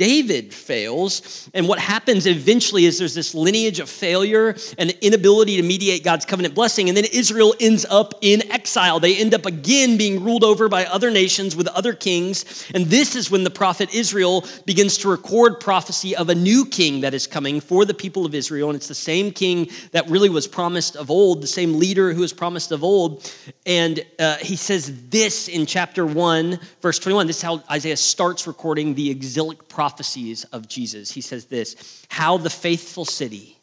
David 0.00 0.54
fails. 0.54 1.50
And 1.52 1.68
what 1.68 1.78
happens 1.78 2.26
eventually 2.26 2.86
is 2.86 2.98
there's 2.98 3.14
this 3.14 3.34
lineage 3.34 3.80
of 3.80 3.90
failure 3.90 4.56
and 4.78 4.90
inability 5.02 5.56
to 5.56 5.62
mediate 5.62 6.04
God's 6.04 6.24
covenant 6.24 6.54
blessing. 6.54 6.88
And 6.88 6.96
then 6.96 7.04
Israel 7.12 7.54
ends 7.60 7.84
up 7.84 8.14
in 8.22 8.50
exile. 8.50 8.98
They 8.98 9.16
end 9.16 9.34
up 9.34 9.44
again 9.44 9.98
being 9.98 10.24
ruled 10.24 10.42
over 10.42 10.70
by 10.70 10.86
other 10.86 11.10
nations 11.10 11.54
with 11.54 11.68
other 11.68 11.92
kings. 11.92 12.66
And 12.74 12.86
this 12.86 13.14
is 13.14 13.30
when 13.30 13.44
the 13.44 13.50
prophet 13.50 13.94
Isaiah 13.94 14.46
begins 14.64 14.96
to 14.98 15.10
record 15.10 15.60
prophecy 15.60 16.16
of 16.16 16.30
a 16.30 16.34
new 16.34 16.64
king 16.64 17.02
that 17.02 17.12
is 17.12 17.26
coming 17.26 17.60
for 17.60 17.84
the 17.84 17.92
people 17.92 18.24
of 18.24 18.34
Israel. 18.34 18.70
And 18.70 18.76
it's 18.76 18.88
the 18.88 18.94
same 18.94 19.30
king 19.30 19.68
that 19.92 20.08
really 20.08 20.30
was 20.30 20.48
promised 20.48 20.96
of 20.96 21.10
old, 21.10 21.42
the 21.42 21.46
same 21.46 21.78
leader 21.78 22.14
who 22.14 22.22
was 22.22 22.32
promised 22.32 22.72
of 22.72 22.82
old. 22.82 23.30
And 23.66 24.02
uh, 24.18 24.38
he 24.38 24.56
says 24.56 25.08
this 25.10 25.48
in 25.48 25.66
chapter 25.66 26.06
1, 26.06 26.58
verse 26.80 26.98
21. 26.98 27.26
This 27.26 27.36
is 27.36 27.42
how 27.42 27.62
Isaiah 27.70 27.98
starts 27.98 28.46
recording 28.46 28.94
the 28.94 29.10
exilic 29.10 29.68
prophecy 29.68 29.89
prophecies 29.90 30.44
of 30.52 30.68
Jesus. 30.68 31.10
He 31.10 31.20
says 31.20 31.46
this 31.46 32.06
How 32.08 32.36
the 32.36 32.50
faithful 32.50 33.04
city, 33.04 33.58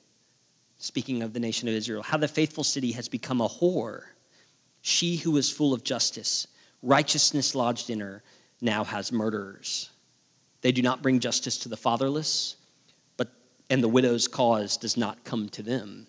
speaking 0.77 1.24
of 1.24 1.31
the 1.31 1.39
nation 1.39 1.69
of 1.69 1.74
Israel, 1.74 2.03
how 2.03 2.17
the 2.17 2.27
faithful 2.27 2.65
city 2.65 2.91
has 2.91 3.07
become 3.07 3.39
a 3.39 3.48
whore. 3.48 4.01
She 4.81 5.15
who 5.15 5.31
was 5.31 5.50
full 5.50 5.74
of 5.74 5.84
justice, 5.84 6.48
righteousness 6.84 7.55
lodged 7.55 7.89
in 7.89 8.00
her, 8.01 8.24
now 8.62 8.84
has 8.84 9.12
murderers. 9.12 9.89
They 10.62 10.72
do 10.72 10.81
not 10.81 11.01
bring 11.01 11.19
justice 11.19 11.57
to 11.60 11.69
the 11.69 11.77
fatherless, 11.77 12.57
but 13.15 13.29
and 13.69 13.81
the 13.81 13.88
widow's 13.88 14.27
cause 14.27 14.75
does 14.75 14.98
not 14.98 15.24
come 15.24 15.48
to 15.50 15.63
them. 15.63 16.07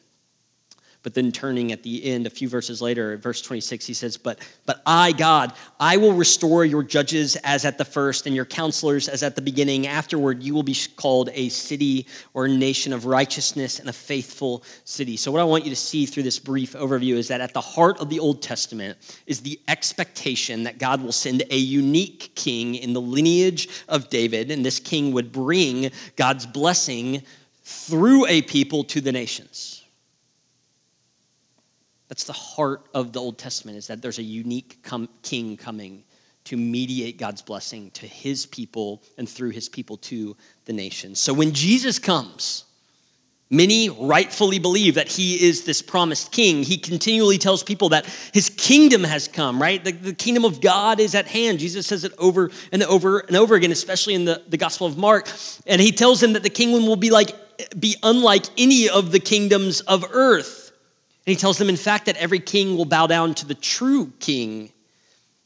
But 1.05 1.15
then 1.15 1.31
turning 1.31 1.71
at 1.71 1.85
the 1.85 2.05
end, 2.05 2.27
a 2.27 2.31
few 2.31 2.49
verses 2.49 2.83
later, 2.83 3.17
verse 3.17 3.41
26, 3.41 3.87
he 3.87 3.95
says, 3.95 4.17
But 4.17 4.41
but 4.67 4.83
I, 4.85 5.13
God, 5.13 5.53
I 5.79 5.97
will 5.97 6.13
restore 6.13 6.65
your 6.65 6.83
judges 6.83 7.37
as 7.45 7.65
at 7.65 7.79
the 7.79 7.85
first, 7.85 8.27
and 8.27 8.35
your 8.35 8.45
counselors 8.45 9.09
as 9.09 9.23
at 9.23 9.37
the 9.37 9.41
beginning. 9.41 9.87
Afterward, 9.87 10.43
you 10.43 10.55
will 10.55 10.65
be 10.65 10.77
called 10.97 11.31
a 11.33 11.51
city 11.51 12.07
or 12.35 12.47
a 12.47 12.49
nation 12.49 12.93
of 12.93 13.07
righteousness 13.07 13.79
and 13.79 13.89
a 13.89 13.93
faithful 13.93 14.65
city. 14.85 15.17
So, 15.17 15.31
what 15.31 15.41
I 15.41 15.45
want 15.45 15.65
you 15.65 15.71
to 15.71 15.77
see 15.77 16.05
through 16.05 16.25
this 16.25 16.41
brief 16.41 16.73
overview 16.73 17.15
is 17.15 17.29
that 17.29 17.41
at 17.41 17.55
the 17.55 17.61
heart 17.61 18.01
of 18.01 18.09
the 18.09 18.19
Old 18.19 18.43
Testament 18.43 18.99
is 19.27 19.41
the 19.41 19.61
expectation 19.69 20.65
that 20.65 20.79
God 20.79 21.01
will 21.01 21.13
send 21.13 21.45
a 21.51 21.57
unique 21.57 22.33
king 22.35 22.75
in 22.75 22.93
the 22.93 23.01
lineage 23.01 23.69
of 23.89 24.11
David, 24.11 24.51
and 24.51 24.67
this 24.67 24.81
king 24.81 25.13
would 25.13 25.31
bring 25.31 25.93
God's 26.17 26.45
blessing 26.45 27.23
through 27.63 28.27
a 28.27 28.43
people 28.43 28.83
to 28.83 29.01
the 29.01 29.13
nations. 29.13 29.78
That's 32.09 32.25
the 32.25 32.33
heart 32.33 32.89
of 32.95 33.13
the 33.13 33.21
Old 33.21 33.39
Testament 33.39 33.77
is 33.77 33.87
that 33.87 34.01
there's 34.03 34.19
a 34.19 34.23
unique 34.23 34.79
com- 34.83 35.09
king 35.23 35.57
coming 35.57 36.05
to 36.45 36.57
mediate 36.57 37.19
God's 37.19 37.43
blessing 37.43 37.91
to 37.93 38.07
his 38.07 38.47
people 38.47 39.03
and 39.19 39.29
through 39.29 39.51
his 39.51 39.69
people 39.69 39.99
to 39.99 40.35
the 40.65 40.73
nations. 40.73 41.21
So 41.21 41.35
when 41.35 41.53
Jesus 41.53 41.99
comes, 41.99 42.65
many 43.51 43.91
rightfully 43.91 44.59
believe 44.59 44.95
that 44.95 45.09
he 45.09 45.47
is 45.47 45.65
this 45.65 45.83
promised 45.83 46.33
king. 46.33 46.63
He 46.63 46.79
continually 46.79 47.37
tells 47.37 47.63
people 47.63 47.91
that 47.91 48.07
his 48.33 48.49
kingdom 48.49 49.05
has 49.05 49.29
come, 49.29 49.61
right? 49.61 49.83
The, 49.85 49.93
the 49.93 50.15
kingdom 50.15 50.47
of 50.47 50.63
God 50.63 51.01
is 51.01 51.15
at 51.15 51.27
hand. 51.27 51.59
Jesus 51.59 51.87
says 51.87 52.05
it 52.05 52.13
over 52.19 52.51
and 52.73 52.83
over 52.85 53.21
and 53.21 53.37
over 53.37 53.55
again, 53.55 53.73
especially 53.73 54.15
in 54.15 54.25
the, 54.25 54.43
the 54.49 54.57
Gospel 54.57 54.87
of 54.87 54.97
Mark. 54.97 55.31
And 55.67 55.83
he 55.83 55.93
tells 55.93 56.21
them 56.21 56.33
that 56.33 56.43
the 56.43 56.51
kingdom 56.51 56.87
will 56.87 56.97
be 56.97 57.11
like 57.11 57.35
be 57.79 57.97
unlike 58.03 58.45
any 58.57 58.89
of 58.89 59.13
the 59.13 59.21
kingdoms 59.21 59.81
of 59.83 60.05
earth. 60.13 60.68
And 61.29 61.37
he 61.37 61.39
tells 61.39 61.59
them, 61.59 61.69
in 61.69 61.77
fact, 61.77 62.07
that 62.07 62.17
every 62.17 62.39
king 62.39 62.75
will 62.75 62.87
bow 62.87 63.07
down 63.07 63.35
to 63.35 63.45
the 63.45 63.55
true 63.55 64.11
king. 64.19 64.73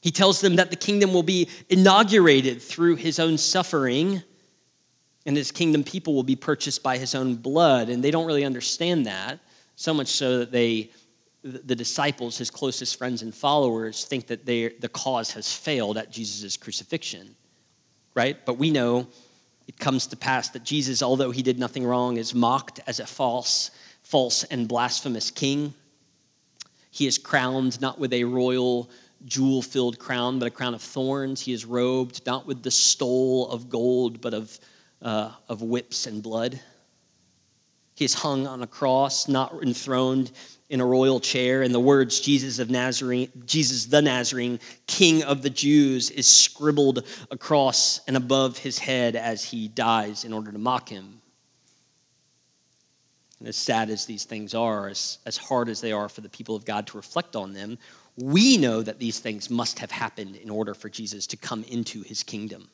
He 0.01 0.13
tells 0.13 0.41
them 0.41 0.55
that 0.55 0.71
the 0.71 0.77
kingdom 0.77 1.13
will 1.13 1.25
be 1.25 1.49
inaugurated 1.71 2.63
through 2.63 2.95
his 2.95 3.19
own 3.19 3.37
suffering, 3.37 4.23
and 5.27 5.37
his 5.37 5.51
kingdom 5.51 5.83
people 5.83 6.15
will 6.15 6.23
be 6.23 6.37
purchased 6.37 6.85
by 6.85 6.99
his 6.99 7.17
own 7.17 7.35
blood. 7.35 7.89
And 7.89 8.01
they 8.01 8.13
don't 8.13 8.27
really 8.27 8.45
understand 8.45 9.07
that, 9.07 9.41
so 9.75 9.93
much 9.93 10.07
so 10.07 10.39
that 10.39 10.53
they, 10.53 10.93
the 11.43 11.75
disciples, 11.75 12.39
his 12.39 12.49
closest 12.49 12.97
friends 12.97 13.23
and 13.23 13.35
followers, 13.35 14.05
think 14.05 14.29
that 14.29 14.47
they, 14.47 14.69
the 14.69 14.89
cause 14.89 15.33
has 15.33 15.53
failed 15.53 15.99
at 15.99 16.13
Jesus' 16.13 16.57
crucifixion, 16.57 17.35
right? 18.15 18.37
But 18.47 18.57
we 18.57 18.71
know 18.71 19.09
it 19.67 19.81
comes 19.81 20.07
to 20.07 20.17
pass 20.17 20.49
that 20.51 20.63
Jesus, 20.63 21.03
although 21.03 21.33
he 21.33 21.43
did 21.43 21.59
nothing 21.59 21.85
wrong, 21.85 22.19
is 22.19 22.37
mocked 22.37 22.79
as 22.87 23.01
a 23.01 23.07
false 23.07 23.73
false 24.03 24.45
and 24.45 24.69
blasphemous 24.69 25.31
king. 25.31 25.75
He 26.91 27.07
is 27.07 27.19
crowned 27.19 27.81
not 27.81 27.99
with 27.99 28.13
a 28.13 28.25
royal 28.25 28.91
jewel 29.25 29.63
filled 29.63 29.99
crown, 29.99 30.39
but 30.39 30.47
a 30.49 30.51
crown 30.51 30.75
of 30.75 30.83
thorns. 30.83 31.41
He 31.41 31.53
is 31.53 31.65
robed 31.65 32.25
not 32.27 32.47
with 32.47 32.63
the 32.63 32.71
stole 32.71 33.49
of 33.49 33.71
gold, 33.71 34.21
but 34.21 34.35
of, 34.35 34.59
uh, 35.01 35.31
of 35.49 35.63
whips 35.63 36.07
and 36.07 36.23
blood. 36.23 36.61
He 37.95 38.05
is 38.05 38.15
hung 38.15 38.47
on 38.47 38.63
a 38.63 38.67
cross, 38.67 39.29
not 39.29 39.55
enthroned 39.63 40.33
in 40.71 40.81
a 40.81 40.87
royal 40.87 41.21
chair. 41.21 41.63
And 41.63 41.75
the 41.75 41.81
words 41.81 42.21
Jesus 42.21 42.59
of 42.59 42.69
Nazarene, 42.69 43.31
Jesus 43.47 43.87
the 43.87 44.03
Nazarene, 44.03 44.59
King 44.87 45.23
of 45.23 45.43
the 45.43 45.51
Jews, 45.51 46.11
is 46.11 46.27
scribbled 46.27 47.07
across 47.31 48.01
and 48.09 48.17
above 48.17 48.59
his 48.59 48.79
head 48.79 49.15
as 49.15 49.45
he 49.45 49.69
dies 49.69 50.25
in 50.25 50.33
order 50.33 50.51
to 50.51 50.59
mock 50.59 50.89
him. 50.89 51.22
And 53.43 53.49
as 53.49 53.57
sad 53.57 53.91
as 53.91 54.07
these 54.07 54.23
things 54.23 54.55
are, 54.55 54.87
as, 54.87 55.19
as 55.27 55.37
hard 55.37 55.69
as 55.69 55.81
they 55.81 55.91
are 55.91 56.09
for 56.09 56.21
the 56.21 56.29
people 56.29 56.55
of 56.55 56.65
God 56.65 56.87
to 56.87 56.97
reflect 56.97 57.35
on 57.35 57.53
them, 57.53 57.77
we 58.17 58.57
know 58.57 58.83
that 58.83 59.01
these 59.01 59.19
things 59.19 59.51
must 59.51 59.81
have 59.81 59.91
happened 59.91 60.37
in 60.37 60.49
order 60.49 60.75
for 60.75 60.89
Jesus 60.89 61.27
to 61.27 61.37
come 61.37 61.65
into 61.65 62.03
his 62.03 62.23
kingdom. 62.23 62.69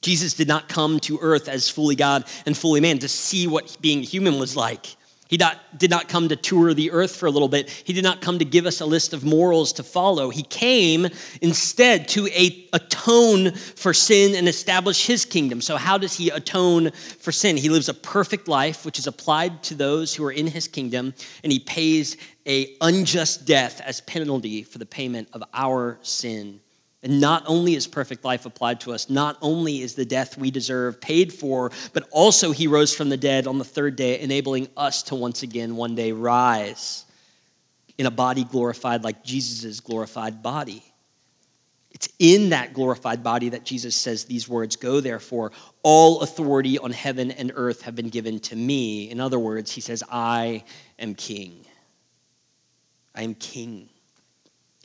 Jesus 0.00 0.32
did 0.32 0.48
not 0.48 0.70
come 0.70 0.98
to 1.00 1.18
earth 1.20 1.50
as 1.50 1.68
fully 1.68 1.96
God 1.96 2.24
and 2.46 2.56
fully 2.56 2.80
man 2.80 2.98
to 3.00 3.08
see 3.08 3.46
what 3.46 3.76
being 3.82 4.02
human 4.02 4.38
was 4.38 4.56
like. 4.56 4.96
He 5.28 5.36
not, 5.36 5.78
did 5.78 5.90
not 5.90 6.08
come 6.08 6.30
to 6.30 6.36
tour 6.36 6.72
the 6.72 6.90
earth 6.90 7.14
for 7.14 7.26
a 7.26 7.30
little 7.30 7.48
bit. 7.48 7.68
He 7.68 7.92
did 7.92 8.02
not 8.02 8.22
come 8.22 8.38
to 8.38 8.46
give 8.46 8.64
us 8.64 8.80
a 8.80 8.86
list 8.86 9.12
of 9.12 9.24
morals 9.24 9.74
to 9.74 9.82
follow. 9.82 10.30
He 10.30 10.42
came 10.42 11.06
instead 11.42 12.08
to 12.08 12.26
a, 12.28 12.66
atone 12.72 13.52
for 13.52 13.92
sin 13.92 14.34
and 14.34 14.48
establish 14.48 15.06
his 15.06 15.26
kingdom. 15.26 15.60
So, 15.60 15.76
how 15.76 15.98
does 15.98 16.16
he 16.16 16.30
atone 16.30 16.90
for 16.90 17.30
sin? 17.30 17.58
He 17.58 17.68
lives 17.68 17.90
a 17.90 17.94
perfect 17.94 18.48
life, 18.48 18.86
which 18.86 18.98
is 18.98 19.06
applied 19.06 19.62
to 19.64 19.74
those 19.74 20.14
who 20.14 20.24
are 20.24 20.32
in 20.32 20.46
his 20.46 20.66
kingdom, 20.66 21.12
and 21.42 21.52
he 21.52 21.58
pays 21.58 22.16
a 22.46 22.74
unjust 22.80 23.44
death 23.44 23.82
as 23.82 24.00
penalty 24.02 24.62
for 24.62 24.78
the 24.78 24.86
payment 24.86 25.28
of 25.34 25.42
our 25.52 25.98
sin 26.02 26.60
and 27.02 27.20
not 27.20 27.44
only 27.46 27.74
is 27.74 27.86
perfect 27.86 28.24
life 28.24 28.44
applied 28.44 28.80
to 28.80 28.92
us, 28.92 29.08
not 29.08 29.38
only 29.40 29.82
is 29.82 29.94
the 29.94 30.04
death 30.04 30.36
we 30.36 30.50
deserve 30.50 31.00
paid 31.00 31.32
for, 31.32 31.70
but 31.92 32.08
also 32.10 32.50
he 32.50 32.66
rose 32.66 32.94
from 32.94 33.08
the 33.08 33.16
dead 33.16 33.46
on 33.46 33.58
the 33.58 33.64
third 33.64 33.94
day, 33.94 34.18
enabling 34.20 34.68
us 34.76 35.02
to 35.04 35.14
once 35.14 35.42
again 35.42 35.76
one 35.76 35.94
day 35.94 36.12
rise 36.12 37.04
in 37.98 38.06
a 38.06 38.10
body 38.10 38.44
glorified 38.44 39.04
like 39.04 39.24
Jesus' 39.24 39.80
glorified 39.80 40.42
body. 40.42 40.82
It's 41.90 42.08
in 42.18 42.50
that 42.50 42.74
glorified 42.74 43.22
body 43.24 43.48
that 43.50 43.64
Jesus 43.64 43.96
says 43.96 44.24
these 44.24 44.48
words 44.48 44.76
Go 44.76 45.00
therefore, 45.00 45.52
all 45.82 46.20
authority 46.20 46.78
on 46.78 46.92
heaven 46.92 47.30
and 47.32 47.52
earth 47.54 47.82
have 47.82 47.96
been 47.96 48.08
given 48.08 48.38
to 48.40 48.56
me. 48.56 49.10
In 49.10 49.20
other 49.20 49.38
words, 49.38 49.70
he 49.70 49.80
says, 49.80 50.02
I 50.10 50.64
am 50.98 51.14
king. 51.14 51.64
I 53.14 53.22
am 53.22 53.34
king. 53.34 53.88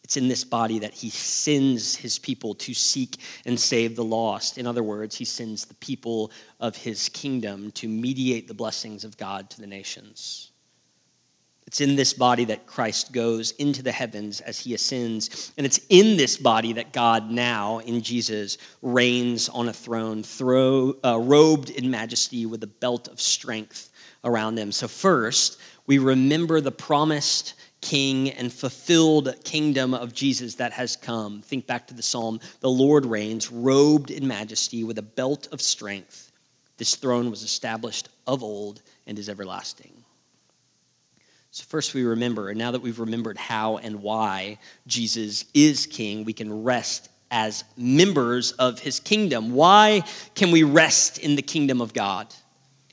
It's 0.03 0.17
in 0.17 0.27
this 0.27 0.43
body 0.43 0.79
that 0.79 0.93
he 0.93 1.09
sends 1.09 1.95
his 1.95 2.19
people 2.19 2.53
to 2.55 2.73
seek 2.73 3.17
and 3.45 3.57
save 3.57 3.95
the 3.95 4.03
lost. 4.03 4.57
In 4.57 4.67
other 4.67 4.83
words, 4.83 5.15
he 5.15 5.25
sends 5.25 5.65
the 5.65 5.75
people 5.75 6.31
of 6.59 6.75
his 6.75 7.07
kingdom 7.09 7.71
to 7.71 7.87
mediate 7.87 8.47
the 8.47 8.53
blessings 8.53 9.05
of 9.05 9.17
God 9.17 9.49
to 9.51 9.61
the 9.61 9.67
nations. 9.67 10.51
It's 11.65 11.79
in 11.79 11.95
this 11.95 12.13
body 12.13 12.45
that 12.45 12.67
Christ 12.67 13.13
goes 13.13 13.51
into 13.51 13.81
the 13.81 13.91
heavens 13.91 14.41
as 14.41 14.59
he 14.59 14.73
ascends. 14.73 15.53
And 15.57 15.65
it's 15.65 15.79
in 15.89 16.17
this 16.17 16.37
body 16.37 16.73
that 16.73 16.91
God 16.91 17.31
now, 17.31 17.79
in 17.79 18.01
Jesus, 18.01 18.57
reigns 18.81 19.47
on 19.49 19.69
a 19.69 19.73
throne, 19.73 20.21
throw, 20.21 20.95
uh, 21.03 21.17
robed 21.17 21.69
in 21.69 21.89
majesty 21.89 22.45
with 22.45 22.61
a 22.63 22.67
belt 22.67 23.07
of 23.07 23.21
strength 23.21 23.91
around 24.25 24.59
him. 24.59 24.71
So, 24.71 24.87
first, 24.87 25.59
we 25.87 25.97
remember 25.97 26.61
the 26.61 26.71
promised 26.71 27.55
king 27.83 28.29
and 28.31 28.51
fulfilled 28.51 29.35
kingdom 29.43 29.93
of 29.93 30.13
Jesus 30.13 30.55
that 30.55 30.71
has 30.71 30.95
come. 30.95 31.41
Think 31.41 31.67
back 31.67 31.85
to 31.87 31.93
the 31.93 32.01
psalm 32.01 32.39
the 32.61 32.69
Lord 32.69 33.05
reigns, 33.05 33.51
robed 33.51 34.09
in 34.09 34.25
majesty 34.25 34.85
with 34.85 34.97
a 34.97 35.03
belt 35.03 35.49
of 35.51 35.61
strength. 35.61 36.31
This 36.77 36.95
throne 36.95 37.29
was 37.29 37.43
established 37.43 38.07
of 38.25 38.41
old 38.41 38.81
and 39.05 39.19
is 39.19 39.27
everlasting. 39.27 39.93
So, 41.51 41.65
first 41.67 41.93
we 41.93 42.03
remember, 42.03 42.49
and 42.49 42.57
now 42.57 42.71
that 42.71 42.81
we've 42.81 43.01
remembered 43.01 43.37
how 43.37 43.77
and 43.77 44.01
why 44.01 44.59
Jesus 44.87 45.43
is 45.53 45.85
king, 45.85 46.23
we 46.23 46.33
can 46.33 46.63
rest 46.63 47.09
as 47.31 47.65
members 47.75 48.53
of 48.53 48.79
his 48.79 49.01
kingdom. 49.01 49.53
Why 49.53 50.03
can 50.35 50.51
we 50.51 50.63
rest 50.63 51.17
in 51.17 51.35
the 51.35 51.41
kingdom 51.41 51.81
of 51.81 51.93
God? 51.93 52.33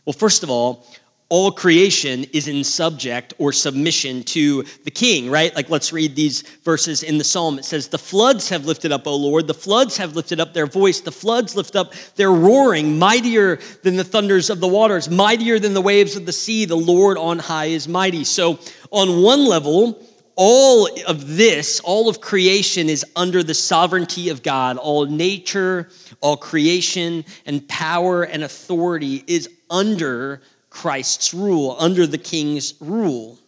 Well, 0.04 0.14
first 0.14 0.42
of 0.42 0.50
all, 0.50 0.84
all 1.30 1.52
creation 1.52 2.24
is 2.32 2.48
in 2.48 2.64
subject 2.64 3.34
or 3.38 3.52
submission 3.52 4.24
to 4.24 4.64
the 4.84 4.90
king, 4.90 5.30
right? 5.30 5.54
Like, 5.54 5.70
let's 5.70 5.92
read 5.92 6.16
these 6.16 6.42
verses 6.64 7.04
in 7.04 7.18
the 7.18 7.24
psalm. 7.24 7.56
It 7.56 7.64
says, 7.64 7.86
The 7.86 7.98
floods 7.98 8.48
have 8.48 8.66
lifted 8.66 8.90
up, 8.90 9.06
O 9.06 9.14
Lord. 9.14 9.46
The 9.46 9.54
floods 9.54 9.96
have 9.96 10.16
lifted 10.16 10.40
up 10.40 10.52
their 10.52 10.66
voice. 10.66 11.00
The 11.00 11.12
floods 11.12 11.54
lift 11.54 11.76
up 11.76 11.94
their 12.16 12.32
roaring, 12.32 12.98
mightier 12.98 13.60
than 13.84 13.94
the 13.94 14.02
thunders 14.02 14.50
of 14.50 14.58
the 14.58 14.66
waters, 14.66 15.08
mightier 15.08 15.60
than 15.60 15.72
the 15.72 15.80
waves 15.80 16.16
of 16.16 16.26
the 16.26 16.32
sea. 16.32 16.64
The 16.64 16.76
Lord 16.76 17.16
on 17.16 17.38
high 17.38 17.66
is 17.66 17.86
mighty. 17.86 18.24
So, 18.24 18.58
on 18.90 19.22
one 19.22 19.46
level, 19.46 20.04
all 20.34 20.88
of 21.06 21.36
this, 21.36 21.78
all 21.80 22.08
of 22.08 22.20
creation 22.20 22.88
is 22.88 23.04
under 23.14 23.44
the 23.44 23.54
sovereignty 23.54 24.30
of 24.30 24.42
God. 24.42 24.78
All 24.78 25.06
nature, 25.06 25.90
all 26.20 26.36
creation, 26.36 27.24
and 27.46 27.66
power 27.68 28.24
and 28.24 28.42
authority 28.42 29.22
is 29.28 29.48
under 29.70 30.42
Christ's 30.70 31.34
rule, 31.34 31.76
under 31.78 32.06
the 32.06 32.18
king's 32.18 32.74
rule. 32.80 33.38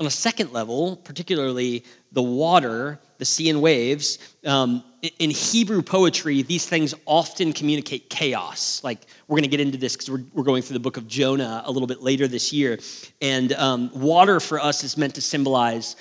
On 0.00 0.06
a 0.06 0.10
second 0.10 0.52
level, 0.52 0.96
particularly 0.96 1.84
the 2.12 2.22
water, 2.22 2.98
the 3.18 3.24
sea 3.24 3.48
and 3.50 3.62
waves, 3.62 4.18
um, 4.44 4.82
in 5.18 5.30
Hebrew 5.30 5.82
poetry, 5.82 6.42
these 6.42 6.66
things 6.66 6.94
often 7.06 7.52
communicate 7.52 8.10
chaos. 8.10 8.82
Like, 8.82 9.06
we're 9.28 9.36
going 9.36 9.44
to 9.44 9.48
get 9.48 9.60
into 9.60 9.78
this 9.78 9.94
because 9.94 10.10
we're, 10.10 10.24
we're 10.32 10.42
going 10.42 10.62
through 10.62 10.74
the 10.74 10.80
book 10.80 10.96
of 10.96 11.06
Jonah 11.06 11.62
a 11.66 11.70
little 11.70 11.86
bit 11.86 12.02
later 12.02 12.26
this 12.26 12.52
year. 12.52 12.78
And 13.20 13.52
um, 13.52 13.90
water 13.94 14.40
for 14.40 14.58
us 14.58 14.82
is 14.82 14.96
meant 14.96 15.14
to 15.14 15.20
symbolize, 15.20 15.96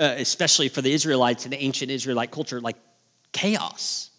uh, 0.00 0.14
especially 0.18 0.68
for 0.68 0.82
the 0.82 0.92
Israelites 0.92 1.46
in 1.46 1.54
ancient 1.54 1.90
Israelite 1.90 2.30
culture, 2.30 2.60
like 2.60 2.76
chaos 3.32 4.10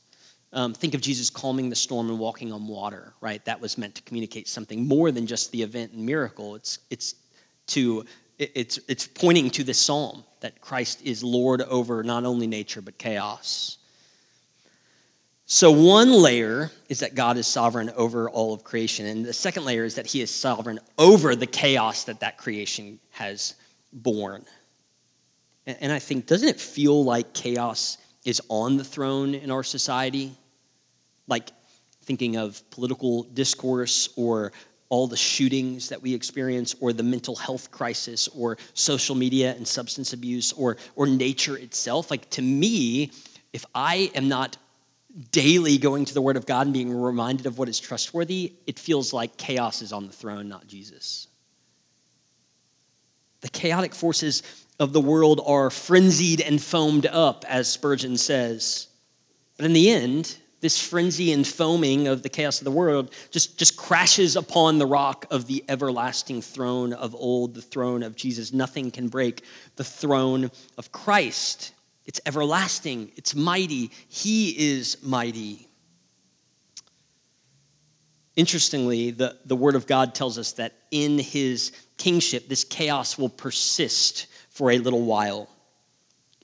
um, 0.53 0.73
think 0.73 0.93
of 0.93 1.01
Jesus 1.01 1.29
calming 1.29 1.69
the 1.69 1.75
storm 1.75 2.09
and 2.09 2.17
walking 2.17 2.51
on 2.51 2.67
water, 2.67 3.13
right? 3.21 3.43
That 3.45 3.59
was 3.59 3.77
meant 3.77 3.95
to 3.95 4.01
communicate 4.03 4.47
something 4.47 4.87
more 4.87 5.11
than 5.11 5.27
just 5.27 5.51
the 5.51 5.61
event 5.61 5.91
and 5.91 6.05
miracle. 6.05 6.55
It's, 6.55 6.79
it's, 6.89 7.15
to, 7.67 8.05
it's, 8.39 8.79
it's 8.87 9.05
pointing 9.05 9.51
to 9.51 9.63
this 9.63 9.79
psalm 9.79 10.23
that 10.39 10.59
Christ 10.59 11.01
is 11.03 11.23
Lord 11.23 11.61
over 11.63 12.03
not 12.03 12.25
only 12.25 12.47
nature, 12.47 12.81
but 12.81 12.97
chaos. 12.97 13.77
So, 15.51 15.71
one 15.71 16.11
layer 16.11 16.69
is 16.89 16.99
that 16.99 17.15
God 17.15 17.35
is 17.35 17.47
sovereign 17.47 17.89
over 17.95 18.29
all 18.29 18.53
of 18.53 18.63
creation. 18.63 19.07
And 19.07 19.25
the 19.25 19.33
second 19.33 19.65
layer 19.65 19.83
is 19.83 19.95
that 19.95 20.05
he 20.05 20.21
is 20.21 20.29
sovereign 20.29 20.79
over 20.99 21.35
the 21.35 21.47
chaos 21.47 22.03
that 22.03 22.19
that 22.19 22.37
creation 22.37 22.99
has 23.09 23.55
born. 23.91 24.45
And 25.65 25.91
I 25.91 25.99
think, 25.99 26.27
doesn't 26.27 26.47
it 26.47 26.59
feel 26.59 27.03
like 27.03 27.33
chaos 27.33 27.97
is 28.25 28.41
on 28.49 28.77
the 28.77 28.83
throne 28.83 29.33
in 29.33 29.51
our 29.51 29.63
society? 29.63 30.31
Like 31.27 31.51
thinking 32.03 32.37
of 32.37 32.67
political 32.71 33.23
discourse 33.23 34.09
or 34.15 34.51
all 34.89 35.07
the 35.07 35.17
shootings 35.17 35.89
that 35.89 36.01
we 36.01 36.13
experience 36.13 36.75
or 36.79 36.91
the 36.91 37.03
mental 37.03 37.35
health 37.35 37.69
crisis 37.69 38.27
or 38.29 38.57
social 38.73 39.15
media 39.15 39.53
and 39.55 39.67
substance 39.67 40.13
abuse 40.13 40.51
or, 40.53 40.77
or 40.95 41.05
nature 41.05 41.57
itself. 41.57 42.09
Like 42.09 42.27
to 42.31 42.41
me, 42.41 43.11
if 43.53 43.65
I 43.75 44.11
am 44.15 44.27
not 44.27 44.57
daily 45.31 45.77
going 45.77 46.05
to 46.05 46.13
the 46.13 46.21
Word 46.21 46.37
of 46.37 46.45
God 46.45 46.67
and 46.67 46.73
being 46.73 46.91
reminded 46.91 47.45
of 47.45 47.57
what 47.57 47.69
is 47.69 47.79
trustworthy, 47.79 48.53
it 48.67 48.79
feels 48.79 49.13
like 49.13 49.37
chaos 49.37 49.81
is 49.81 49.91
on 49.93 50.07
the 50.07 50.13
throne, 50.13 50.47
not 50.47 50.67
Jesus. 50.67 51.27
The 53.41 53.49
chaotic 53.49 53.93
forces 53.93 54.43
of 54.79 54.93
the 54.93 55.01
world 55.01 55.41
are 55.45 55.69
frenzied 55.69 56.41
and 56.41 56.61
foamed 56.61 57.05
up, 57.05 57.45
as 57.47 57.67
Spurgeon 57.67 58.17
says. 58.17 58.87
But 59.57 59.65
in 59.65 59.73
the 59.73 59.89
end, 59.89 60.37
this 60.61 60.81
frenzy 60.81 61.31
and 61.31 61.45
foaming 61.45 62.07
of 62.07 62.23
the 62.23 62.29
chaos 62.29 62.59
of 62.59 62.65
the 62.65 62.71
world 62.71 63.13
just, 63.31 63.57
just 63.57 63.77
crashes 63.77 64.35
upon 64.35 64.77
the 64.77 64.85
rock 64.85 65.25
of 65.31 65.47
the 65.47 65.63
everlasting 65.69 66.41
throne 66.41 66.93
of 66.93 67.15
old, 67.15 67.53
the 67.53 67.61
throne 67.61 68.03
of 68.03 68.15
Jesus. 68.15 68.53
Nothing 68.53 68.91
can 68.91 69.07
break 69.07 69.43
the 69.75 69.83
throne 69.83 70.51
of 70.77 70.91
Christ. 70.91 71.73
It's 72.05 72.19
everlasting, 72.25 73.11
it's 73.15 73.35
mighty. 73.35 73.91
He 74.07 74.49
is 74.57 74.97
mighty. 75.03 75.67
Interestingly, 78.35 79.11
the, 79.11 79.37
the 79.45 79.55
Word 79.55 79.75
of 79.75 79.85
God 79.85 80.15
tells 80.15 80.37
us 80.37 80.53
that 80.53 80.73
in 80.91 81.19
his 81.19 81.73
kingship, 81.97 82.47
this 82.47 82.63
chaos 82.63 83.17
will 83.17 83.29
persist 83.29 84.27
for 84.59 84.71
a 84.71 84.77
little 84.77 85.03
while. 85.03 85.47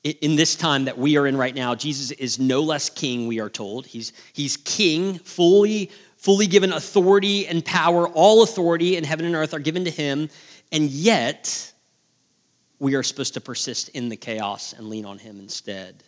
In 0.05 0.37
this 0.37 0.55
time 0.55 0.85
that 0.85 0.97
we 0.97 1.17
are 1.17 1.27
in 1.27 1.35
right 1.35 1.53
now, 1.53 1.75
Jesus 1.75 2.11
is 2.11 2.39
no 2.39 2.61
less 2.61 2.89
king, 2.89 3.27
we 3.27 3.41
are 3.41 3.49
told. 3.49 3.85
He's, 3.85 4.13
he's 4.31 4.55
king, 4.55 5.19
fully, 5.19 5.91
fully 6.15 6.47
given 6.47 6.71
authority 6.71 7.45
and 7.45 7.65
power. 7.65 8.07
All 8.07 8.41
authority 8.41 8.95
in 8.95 9.03
heaven 9.03 9.25
and 9.25 9.35
earth 9.35 9.53
are 9.53 9.59
given 9.59 9.83
to 9.83 9.91
him. 9.91 10.29
And 10.71 10.89
yet, 10.89 11.73
we 12.79 12.95
are 12.95 13.03
supposed 13.03 13.33
to 13.33 13.41
persist 13.41 13.89
in 13.89 14.07
the 14.07 14.15
chaos 14.15 14.71
and 14.71 14.87
lean 14.87 15.03
on 15.03 15.17
him 15.17 15.37
instead. 15.37 16.01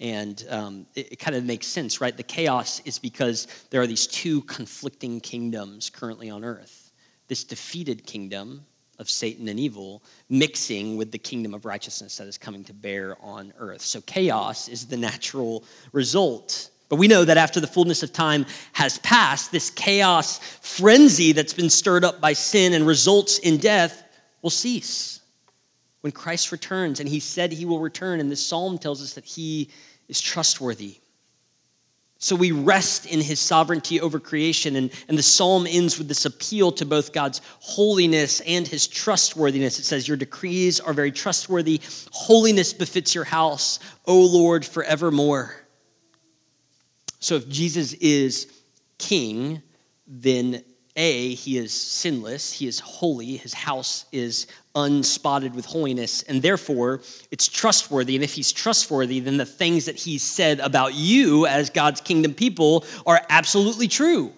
And 0.00 0.44
um, 0.50 0.86
it, 0.94 1.12
it 1.12 1.16
kind 1.16 1.34
of 1.34 1.44
makes 1.44 1.66
sense, 1.66 1.98
right? 1.98 2.14
The 2.14 2.24
chaos 2.24 2.80
is 2.80 2.98
because 2.98 3.46
there 3.70 3.80
are 3.80 3.86
these 3.86 4.06
two 4.06 4.42
conflicting 4.42 5.18
kingdoms 5.18 5.88
currently 5.88 6.28
on 6.28 6.44
earth 6.44 6.92
this 7.28 7.44
defeated 7.44 8.04
kingdom 8.04 8.66
of 8.98 9.10
Satan 9.10 9.48
and 9.48 9.58
evil 9.58 10.02
mixing 10.28 10.96
with 10.96 11.10
the 11.10 11.18
kingdom 11.18 11.54
of 11.54 11.64
righteousness 11.64 12.16
that 12.16 12.28
is 12.28 12.38
coming 12.38 12.64
to 12.64 12.74
bear 12.74 13.16
on 13.20 13.52
earth. 13.58 13.82
So 13.82 14.00
chaos 14.02 14.68
is 14.68 14.86
the 14.86 14.96
natural 14.96 15.64
result. 15.92 16.70
But 16.88 16.96
we 16.96 17.08
know 17.08 17.24
that 17.24 17.38
after 17.38 17.58
the 17.58 17.66
fullness 17.66 18.02
of 18.02 18.12
time 18.12 18.44
has 18.72 18.98
passed, 18.98 19.50
this 19.50 19.70
chaos 19.70 20.38
frenzy 20.60 21.32
that's 21.32 21.54
been 21.54 21.70
stirred 21.70 22.04
up 22.04 22.20
by 22.20 22.34
sin 22.34 22.74
and 22.74 22.86
results 22.86 23.38
in 23.38 23.56
death 23.56 24.04
will 24.42 24.50
cease. 24.50 25.20
When 26.02 26.12
Christ 26.12 26.52
returns, 26.52 27.00
and 27.00 27.08
he 27.08 27.20
said 27.20 27.52
he 27.52 27.64
will 27.64 27.78
return, 27.78 28.20
and 28.20 28.30
this 28.30 28.44
psalm 28.44 28.76
tells 28.76 29.02
us 29.02 29.14
that 29.14 29.24
he 29.24 29.70
is 30.08 30.20
trustworthy. 30.20 30.96
So 32.22 32.36
we 32.36 32.52
rest 32.52 33.06
in 33.06 33.20
his 33.20 33.40
sovereignty 33.40 34.00
over 34.00 34.20
creation. 34.20 34.76
And, 34.76 34.92
and 35.08 35.18
the 35.18 35.24
psalm 35.24 35.66
ends 35.68 35.98
with 35.98 36.06
this 36.06 36.24
appeal 36.24 36.70
to 36.70 36.86
both 36.86 37.12
God's 37.12 37.40
holiness 37.58 38.38
and 38.46 38.64
his 38.64 38.86
trustworthiness. 38.86 39.80
It 39.80 39.84
says, 39.84 40.06
Your 40.06 40.16
decrees 40.16 40.78
are 40.78 40.92
very 40.92 41.10
trustworthy. 41.10 41.80
Holiness 42.12 42.72
befits 42.72 43.12
your 43.12 43.24
house, 43.24 43.80
O 44.06 44.20
Lord, 44.20 44.64
forevermore. 44.64 45.56
So 47.18 47.34
if 47.34 47.48
Jesus 47.48 47.92
is 47.94 48.46
king, 48.98 49.60
then 50.06 50.62
a, 50.96 51.34
he 51.34 51.56
is 51.56 51.72
sinless, 51.72 52.52
he 52.52 52.66
is 52.66 52.78
holy, 52.78 53.36
his 53.36 53.54
house 53.54 54.04
is 54.12 54.46
unspotted 54.74 55.54
with 55.54 55.64
holiness, 55.64 56.22
and 56.22 56.42
therefore 56.42 57.00
it's 57.30 57.48
trustworthy. 57.48 58.14
And 58.14 58.22
if 58.22 58.34
he's 58.34 58.52
trustworthy, 58.52 59.20
then 59.20 59.38
the 59.38 59.46
things 59.46 59.86
that 59.86 59.96
he 59.96 60.18
said 60.18 60.60
about 60.60 60.94
you 60.94 61.46
as 61.46 61.70
God's 61.70 62.00
kingdom 62.00 62.34
people 62.34 62.84
are 63.06 63.22
absolutely 63.30 63.88
true. 63.88 64.32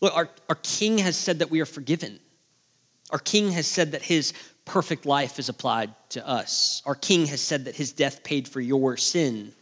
Look, 0.00 0.16
our, 0.16 0.28
our 0.48 0.58
king 0.62 0.98
has 0.98 1.16
said 1.16 1.38
that 1.38 1.50
we 1.50 1.60
are 1.60 1.66
forgiven. 1.66 2.18
Our 3.10 3.18
king 3.20 3.50
has 3.52 3.68
said 3.68 3.92
that 3.92 4.02
his 4.02 4.32
perfect 4.64 5.06
life 5.06 5.38
is 5.38 5.48
applied 5.48 5.94
to 6.10 6.26
us. 6.26 6.82
Our 6.86 6.96
king 6.96 7.26
has 7.26 7.40
said 7.40 7.66
that 7.66 7.76
his 7.76 7.92
death 7.92 8.24
paid 8.24 8.48
for 8.48 8.60
your 8.60 8.96
sin. 8.96 9.52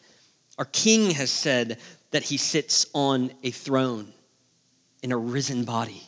Our 0.56 0.64
king 0.64 1.10
has 1.10 1.30
said 1.30 1.78
that 2.10 2.22
he 2.22 2.38
sits 2.38 2.86
on 2.94 3.32
a 3.42 3.50
throne 3.50 4.12
in 5.04 5.12
a 5.12 5.16
risen 5.16 5.64
body. 5.64 6.02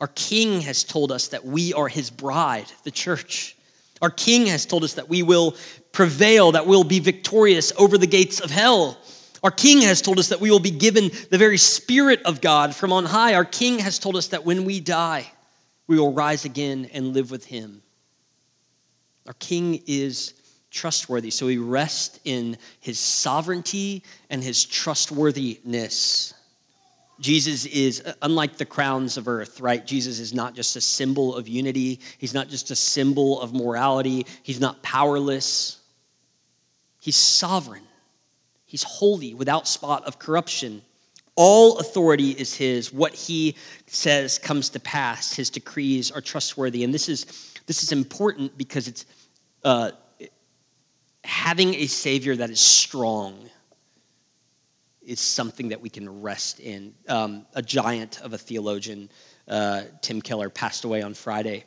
Our 0.00 0.08
King 0.08 0.60
has 0.62 0.82
told 0.82 1.12
us 1.12 1.28
that 1.28 1.46
we 1.46 1.72
are 1.72 1.86
his 1.86 2.10
bride, 2.10 2.66
the 2.82 2.90
church. 2.90 3.56
Our 4.02 4.10
King 4.10 4.46
has 4.46 4.66
told 4.66 4.82
us 4.82 4.94
that 4.94 5.08
we 5.08 5.22
will 5.22 5.54
prevail, 5.92 6.52
that 6.52 6.66
we'll 6.66 6.82
be 6.82 6.98
victorious 6.98 7.72
over 7.78 7.96
the 7.96 8.08
gates 8.08 8.40
of 8.40 8.50
hell. 8.50 8.98
Our 9.44 9.52
King 9.52 9.82
has 9.82 10.02
told 10.02 10.18
us 10.18 10.30
that 10.30 10.40
we 10.40 10.50
will 10.50 10.58
be 10.58 10.72
given 10.72 11.12
the 11.30 11.38
very 11.38 11.58
Spirit 11.58 12.20
of 12.24 12.40
God 12.40 12.74
from 12.74 12.92
on 12.92 13.04
high. 13.04 13.34
Our 13.34 13.44
King 13.44 13.78
has 13.78 14.00
told 14.00 14.16
us 14.16 14.26
that 14.28 14.44
when 14.44 14.64
we 14.64 14.80
die, 14.80 15.30
we 15.86 15.96
will 15.96 16.12
rise 16.12 16.44
again 16.44 16.90
and 16.92 17.14
live 17.14 17.30
with 17.30 17.44
him. 17.44 17.82
Our 19.28 19.34
King 19.34 19.80
is 19.86 20.34
trustworthy, 20.72 21.30
so 21.30 21.46
we 21.46 21.58
rest 21.58 22.18
in 22.24 22.56
his 22.80 22.98
sovereignty 22.98 24.02
and 24.28 24.42
his 24.42 24.64
trustworthiness. 24.64 26.34
Jesus 27.20 27.66
is, 27.66 28.00
uh, 28.04 28.14
unlike 28.22 28.56
the 28.56 28.64
crowns 28.64 29.16
of 29.16 29.26
earth, 29.26 29.60
right? 29.60 29.84
Jesus 29.84 30.20
is 30.20 30.32
not 30.32 30.54
just 30.54 30.76
a 30.76 30.80
symbol 30.80 31.34
of 31.34 31.48
unity. 31.48 32.00
He's 32.18 32.34
not 32.34 32.48
just 32.48 32.70
a 32.70 32.76
symbol 32.76 33.40
of 33.40 33.52
morality. 33.52 34.26
He's 34.42 34.60
not 34.60 34.82
powerless. 34.82 35.78
He's 37.00 37.16
sovereign. 37.16 37.82
He's 38.66 38.82
holy, 38.82 39.34
without 39.34 39.66
spot 39.66 40.04
of 40.04 40.18
corruption. 40.18 40.82
All 41.34 41.78
authority 41.78 42.30
is 42.30 42.54
his. 42.54 42.92
What 42.92 43.14
he 43.14 43.56
says 43.86 44.38
comes 44.38 44.68
to 44.70 44.80
pass. 44.80 45.32
His 45.32 45.50
decrees 45.50 46.10
are 46.10 46.20
trustworthy. 46.20 46.84
And 46.84 46.92
this 46.92 47.08
is, 47.08 47.54
this 47.66 47.82
is 47.82 47.92
important 47.92 48.56
because 48.58 48.86
it's 48.86 49.06
uh, 49.64 49.92
having 51.24 51.74
a 51.74 51.86
Savior 51.86 52.36
that 52.36 52.50
is 52.50 52.60
strong 52.60 53.48
is 55.08 55.20
something 55.20 55.68
that 55.70 55.80
we 55.80 55.88
can 55.88 56.20
rest 56.20 56.60
in. 56.60 56.94
Um, 57.08 57.46
a 57.54 57.62
giant 57.62 58.20
of 58.20 58.34
a 58.34 58.38
theologian, 58.38 59.08
uh, 59.48 59.82
Tim 60.02 60.20
Keller, 60.20 60.50
passed 60.50 60.84
away 60.84 61.00
on 61.00 61.14
Friday 61.14 61.64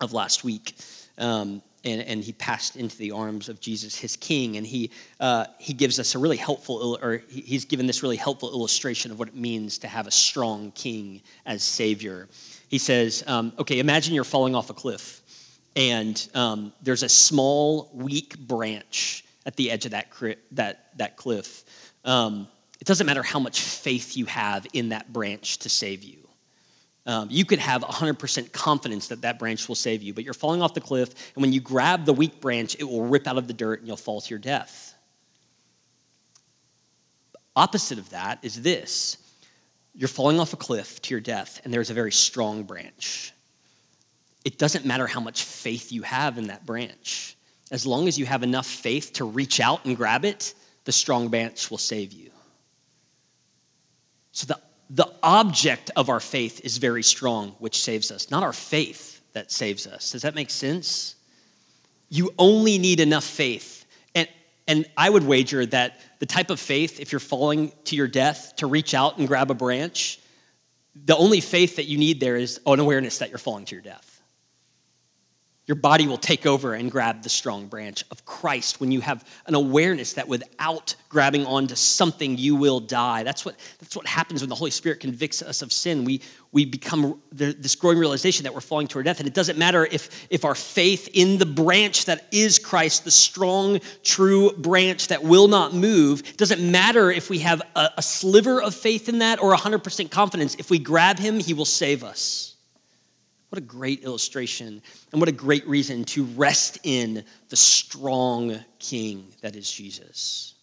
of 0.00 0.12
last 0.12 0.44
week. 0.44 0.76
Um, 1.18 1.60
and, 1.84 2.00
and, 2.02 2.22
he 2.22 2.32
passed 2.32 2.76
into 2.76 2.96
the 2.96 3.10
arms 3.10 3.48
of 3.48 3.60
Jesus, 3.60 3.96
his 3.96 4.14
King. 4.14 4.56
And 4.56 4.64
he, 4.64 4.92
uh, 5.18 5.46
he 5.58 5.72
gives 5.72 5.98
us 5.98 6.14
a 6.14 6.18
really 6.18 6.36
helpful, 6.36 6.98
or 7.02 7.22
he's 7.28 7.64
given 7.64 7.86
this 7.88 8.04
really 8.04 8.16
helpful 8.16 8.50
illustration 8.52 9.10
of 9.10 9.18
what 9.18 9.28
it 9.28 9.34
means 9.34 9.78
to 9.78 9.88
have 9.88 10.06
a 10.06 10.10
strong 10.12 10.70
King 10.72 11.20
as 11.44 11.64
Savior. 11.64 12.28
He 12.68 12.78
says, 12.78 13.24
um, 13.26 13.52
okay, 13.58 13.80
imagine 13.80 14.14
you're 14.14 14.22
falling 14.22 14.54
off 14.54 14.70
a 14.70 14.74
cliff, 14.74 15.22
and 15.74 16.28
um, 16.34 16.72
there's 16.82 17.02
a 17.02 17.08
small, 17.08 17.90
weak 17.92 18.38
branch 18.38 19.24
at 19.44 19.56
the 19.56 19.70
edge 19.70 19.84
of 19.84 19.90
that, 19.90 20.06
that, 20.52 20.96
that 20.98 21.16
cliff. 21.16 21.64
Um, 22.04 22.48
it 22.80 22.86
doesn't 22.86 23.06
matter 23.06 23.22
how 23.22 23.38
much 23.38 23.60
faith 23.60 24.16
you 24.16 24.26
have 24.26 24.66
in 24.72 24.88
that 24.88 25.12
branch 25.12 25.58
to 25.58 25.68
save 25.68 26.02
you. 26.02 26.18
Um, 27.04 27.28
you 27.30 27.44
could 27.44 27.58
have 27.58 27.82
100% 27.82 28.52
confidence 28.52 29.08
that 29.08 29.22
that 29.22 29.38
branch 29.38 29.66
will 29.66 29.74
save 29.74 30.02
you, 30.02 30.14
but 30.14 30.24
you're 30.24 30.34
falling 30.34 30.62
off 30.62 30.72
the 30.74 30.80
cliff, 30.80 31.32
and 31.34 31.42
when 31.42 31.52
you 31.52 31.60
grab 31.60 32.04
the 32.04 32.12
weak 32.12 32.40
branch, 32.40 32.76
it 32.78 32.84
will 32.84 33.02
rip 33.02 33.26
out 33.26 33.38
of 33.38 33.48
the 33.48 33.52
dirt 33.52 33.80
and 33.80 33.88
you'll 33.88 33.96
fall 33.96 34.20
to 34.20 34.30
your 34.30 34.38
death. 34.38 34.94
Opposite 37.54 37.98
of 37.98 38.08
that 38.10 38.38
is 38.42 38.62
this 38.62 39.18
you're 39.94 40.08
falling 40.08 40.40
off 40.40 40.52
a 40.54 40.56
cliff 40.56 41.02
to 41.02 41.14
your 41.14 41.20
death, 41.20 41.60
and 41.64 41.72
there's 41.72 41.90
a 41.90 41.94
very 41.94 42.12
strong 42.12 42.62
branch. 42.62 43.32
It 44.44 44.58
doesn't 44.58 44.86
matter 44.86 45.06
how 45.06 45.20
much 45.20 45.44
faith 45.44 45.92
you 45.92 46.02
have 46.02 46.38
in 46.38 46.46
that 46.46 46.64
branch. 46.64 47.36
As 47.70 47.86
long 47.86 48.08
as 48.08 48.18
you 48.18 48.26
have 48.26 48.42
enough 48.42 48.66
faith 48.66 49.12
to 49.14 49.24
reach 49.24 49.60
out 49.60 49.84
and 49.84 49.96
grab 49.96 50.24
it, 50.24 50.54
the 50.84 50.92
strong 50.92 51.28
branch 51.28 51.70
will 51.70 51.78
save 51.78 52.12
you. 52.12 52.30
So 54.32 54.46
the, 54.46 54.60
the 54.90 55.12
object 55.22 55.90
of 55.96 56.08
our 56.08 56.20
faith 56.20 56.60
is 56.64 56.78
very 56.78 57.02
strong, 57.02 57.54
which 57.58 57.82
saves 57.82 58.10
us, 58.10 58.30
not 58.30 58.42
our 58.42 58.52
faith 58.52 59.20
that 59.32 59.50
saves 59.50 59.86
us. 59.86 60.12
Does 60.12 60.22
that 60.22 60.34
make 60.34 60.50
sense? 60.50 61.16
You 62.08 62.30
only 62.38 62.78
need 62.78 63.00
enough 63.00 63.24
faith. 63.24 63.86
And, 64.14 64.28
and 64.68 64.86
I 64.96 65.08
would 65.08 65.22
wager 65.22 65.64
that 65.66 66.00
the 66.18 66.26
type 66.26 66.50
of 66.50 66.60
faith, 66.60 67.00
if 67.00 67.12
you're 67.12 67.20
falling 67.20 67.72
to 67.84 67.96
your 67.96 68.08
death, 68.08 68.54
to 68.56 68.66
reach 68.66 68.94
out 68.94 69.18
and 69.18 69.26
grab 69.26 69.50
a 69.50 69.54
branch, 69.54 70.18
the 70.94 71.16
only 71.16 71.40
faith 71.40 71.76
that 71.76 71.84
you 71.84 71.96
need 71.96 72.20
there 72.20 72.36
is 72.36 72.60
an 72.66 72.80
awareness 72.80 73.18
that 73.18 73.30
you're 73.30 73.38
falling 73.38 73.64
to 73.66 73.74
your 73.74 73.82
death. 73.82 74.11
Your 75.72 75.80
body 75.80 76.06
will 76.06 76.18
take 76.18 76.44
over 76.44 76.74
and 76.74 76.90
grab 76.90 77.22
the 77.22 77.30
strong 77.30 77.66
branch 77.66 78.04
of 78.10 78.26
Christ 78.26 78.78
when 78.78 78.92
you 78.92 79.00
have 79.00 79.26
an 79.46 79.54
awareness 79.54 80.12
that 80.12 80.28
without 80.28 80.94
grabbing 81.08 81.46
onto 81.46 81.74
something, 81.76 82.36
you 82.36 82.54
will 82.56 82.78
die. 82.78 83.22
That's 83.22 83.46
what, 83.46 83.56
that's 83.80 83.96
what 83.96 84.06
happens 84.06 84.42
when 84.42 84.50
the 84.50 84.54
Holy 84.54 84.70
Spirit 84.70 85.00
convicts 85.00 85.40
us 85.40 85.62
of 85.62 85.72
sin. 85.72 86.04
We, 86.04 86.20
we 86.52 86.66
become 86.66 87.22
this 87.32 87.74
growing 87.74 87.96
realization 87.96 88.44
that 88.44 88.52
we're 88.52 88.60
falling 88.60 88.86
to 88.88 88.98
our 88.98 89.02
death. 89.02 89.18
And 89.18 89.26
it 89.26 89.32
doesn't 89.32 89.56
matter 89.56 89.86
if, 89.86 90.26
if 90.28 90.44
our 90.44 90.54
faith 90.54 91.08
in 91.14 91.38
the 91.38 91.46
branch 91.46 92.04
that 92.04 92.26
is 92.30 92.58
Christ, 92.58 93.06
the 93.06 93.10
strong, 93.10 93.80
true 94.02 94.52
branch 94.58 95.08
that 95.08 95.24
will 95.24 95.48
not 95.48 95.72
move, 95.72 96.36
doesn't 96.36 96.60
matter 96.60 97.10
if 97.10 97.30
we 97.30 97.38
have 97.38 97.62
a, 97.76 97.88
a 97.96 98.02
sliver 98.02 98.60
of 98.60 98.74
faith 98.74 99.08
in 99.08 99.20
that 99.20 99.40
or 99.40 99.54
100% 99.54 100.10
confidence. 100.10 100.54
If 100.56 100.68
we 100.68 100.78
grab 100.78 101.18
him, 101.18 101.40
he 101.40 101.54
will 101.54 101.64
save 101.64 102.04
us. 102.04 102.51
What 103.52 103.58
a 103.58 103.66
great 103.66 104.02
illustration, 104.02 104.80
and 105.12 105.20
what 105.20 105.28
a 105.28 105.32
great 105.32 105.68
reason 105.68 106.04
to 106.04 106.24
rest 106.24 106.78
in 106.84 107.22
the 107.50 107.56
strong 107.56 108.58
king 108.78 109.26
that 109.42 109.56
is 109.56 109.70
Jesus. 109.70 110.54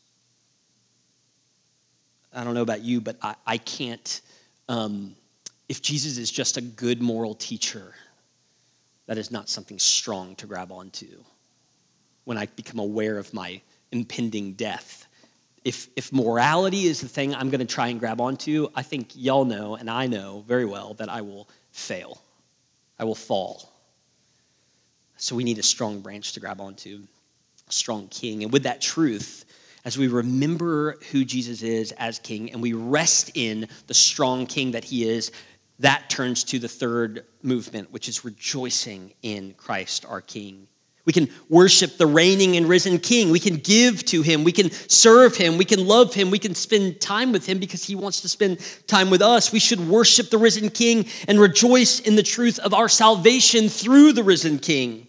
I 2.34 2.44
don't 2.44 2.56
know 2.56 2.64
about 2.64 2.82
you, 2.82 3.00
but 3.00 3.18
I, 3.22 3.36
I 3.46 3.58
can't, 3.60 4.22
um, 4.70 5.16
if 5.68 5.84
Jesus 5.84 6.18
is 6.18 6.32
just 6.32 6.58
a 6.58 6.62
good 6.62 7.00
moral 7.00 7.36
teacher, 7.36 7.94
that 9.06 9.20
is 9.20 9.30
not 9.30 9.50
something 9.50 9.78
strong 9.78 10.36
to 10.38 10.48
grab 10.48 10.72
onto. 10.72 11.24
When 12.24 12.40
I 12.40 12.48
become 12.48 12.80
aware 12.80 13.20
of 13.20 13.32
my 13.36 13.62
impending 13.92 14.54
death, 14.54 15.06
if, 15.64 15.90
if 15.96 16.12
morality 16.12 16.88
is 16.88 17.02
the 17.02 17.08
thing 17.08 17.36
I'm 17.36 17.52
going 17.52 17.60
to 17.60 17.72
try 17.72 17.90
and 17.90 18.00
grab 18.00 18.20
onto, 18.20 18.68
I 18.74 18.82
think 18.82 19.12
y'all 19.14 19.46
know, 19.46 19.76
and 19.76 19.92
I 19.92 20.08
know 20.08 20.44
very 20.48 20.66
well, 20.66 20.96
that 20.96 21.08
I 21.08 21.22
will 21.22 21.48
fail. 21.72 22.24
I 23.00 23.06
will 23.06 23.16
fall. 23.16 23.72
So 25.18 25.36
we 25.36 25.44
need 25.44 25.58
a 25.58 25.64
strong 25.64 26.02
branch 26.02 26.34
to 26.34 26.40
grab 26.40 26.62
onto, 26.62 27.02
a 27.68 27.72
strong 27.72 28.08
king. 28.10 28.44
And 28.44 28.54
with 28.54 28.64
that 28.64 28.82
truth, 28.82 29.46
as 29.86 29.98
we 29.98 30.08
remember 30.08 30.98
who 31.12 31.24
Jesus 31.24 31.62
is 31.62 31.92
as 31.94 32.20
king 32.20 32.52
and 32.52 32.62
we 32.62 32.74
rest 32.74 33.32
in 33.36 33.68
the 33.88 33.94
strong 33.94 34.46
king 34.46 34.72
that 34.72 34.84
he 34.84 35.08
is, 35.08 35.32
that 35.80 36.10
turns 36.10 36.44
to 36.46 36.60
the 36.60 36.68
third 36.68 37.26
movement, 37.42 37.92
which 37.92 38.10
is 38.10 38.26
rejoicing 38.26 39.14
in 39.22 39.54
Christ 39.54 40.06
our 40.06 40.22
king. 40.22 40.68
We 41.10 41.14
can 41.14 41.28
worship 41.50 41.98
the 41.98 42.06
reigning 42.06 42.56
and 42.56 42.70
risen 42.70 43.00
King. 43.00 43.32
We 43.32 43.40
can 43.40 43.56
give 43.56 44.06
to 44.06 44.22
him. 44.22 44.44
We 44.44 44.52
can 44.52 44.70
serve 44.70 45.36
him. 45.36 45.58
We 45.58 45.66
can 45.66 45.88
love 45.88 46.14
him. 46.14 46.30
We 46.30 46.38
can 46.38 46.54
spend 46.54 47.02
time 47.02 47.32
with 47.32 47.48
him 47.48 47.58
because 47.58 47.84
he 47.84 47.96
wants 47.96 48.22
to 48.22 48.30
spend 48.30 48.60
time 48.86 49.10
with 49.10 49.24
us. 49.24 49.52
We 49.52 49.58
should 49.58 49.80
worship 49.80 50.30
the 50.30 50.38
risen 50.38 50.70
King 50.70 51.08
and 51.28 51.40
rejoice 51.40 52.00
in 52.00 52.16
the 52.16 52.22
truth 52.22 52.60
of 52.60 52.76
our 52.76 52.88
salvation 52.88 53.70
through 53.70 54.14
the 54.14 54.22
risen 54.22 54.60
King. 54.60 55.08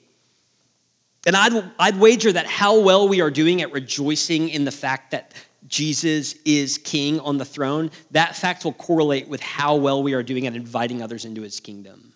And 1.26 1.36
I'd, 1.36 1.70
I'd 1.78 2.00
wager 2.00 2.32
that 2.32 2.46
how 2.46 2.80
well 2.80 3.06
we 3.06 3.20
are 3.20 3.30
doing 3.30 3.60
at 3.60 3.70
rejoicing 3.70 4.48
in 4.48 4.64
the 4.64 4.72
fact 4.72 5.10
that 5.10 5.34
Jesus 5.68 6.32
is 6.46 6.78
king 6.78 7.20
on 7.20 7.36
the 7.36 7.44
throne, 7.44 7.90
that 8.12 8.34
fact 8.34 8.64
will 8.64 8.72
correlate 8.72 9.28
with 9.28 9.42
how 9.42 9.76
well 9.76 10.02
we 10.02 10.14
are 10.14 10.22
doing 10.22 10.46
at 10.46 10.56
inviting 10.56 11.02
others 11.02 11.26
into 11.26 11.42
his 11.42 11.60
kingdom. 11.60 12.14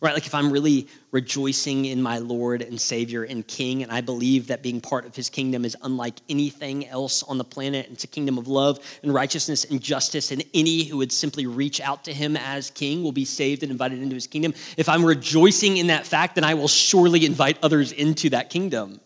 Right? 0.00 0.14
Like 0.14 0.26
if 0.26 0.34
I'm 0.34 0.50
really 0.50 0.88
rejoicing 1.10 1.84
in 1.84 2.00
my 2.00 2.18
Lord 2.18 2.62
and 2.62 2.80
Savior 2.80 3.24
and 3.24 3.46
King, 3.46 3.82
and 3.82 3.92
I 3.92 4.00
believe 4.00 4.46
that 4.46 4.62
being 4.62 4.80
part 4.80 5.04
of 5.04 5.14
his 5.14 5.28
kingdom 5.28 5.64
is 5.64 5.76
unlike 5.82 6.14
anything 6.30 6.86
else 6.88 7.22
on 7.24 7.36
the 7.36 7.44
planet, 7.44 7.86
it's 7.92 8.04
a 8.04 8.06
kingdom 8.06 8.38
of 8.38 8.48
love 8.48 8.78
and 9.02 9.12
righteousness 9.12 9.64
and 9.64 9.78
justice, 9.78 10.32
and 10.32 10.42
any 10.54 10.84
who 10.84 10.96
would 10.96 11.12
simply 11.12 11.46
reach 11.46 11.82
out 11.82 12.02
to 12.04 12.14
him 12.14 12.34
as 12.36 12.70
king 12.70 13.02
will 13.02 13.12
be 13.12 13.26
saved 13.26 13.62
and 13.62 13.70
invited 13.70 14.00
into 14.00 14.14
his 14.14 14.26
kingdom. 14.26 14.54
If 14.78 14.88
I'm 14.88 15.04
rejoicing 15.04 15.76
in 15.76 15.88
that 15.88 16.06
fact, 16.06 16.34
then 16.34 16.44
I 16.44 16.54
will 16.54 16.68
surely 16.68 17.26
invite 17.26 17.58
others 17.62 17.92
into 17.92 18.30
that 18.30 18.48
kingdom. 18.48 19.00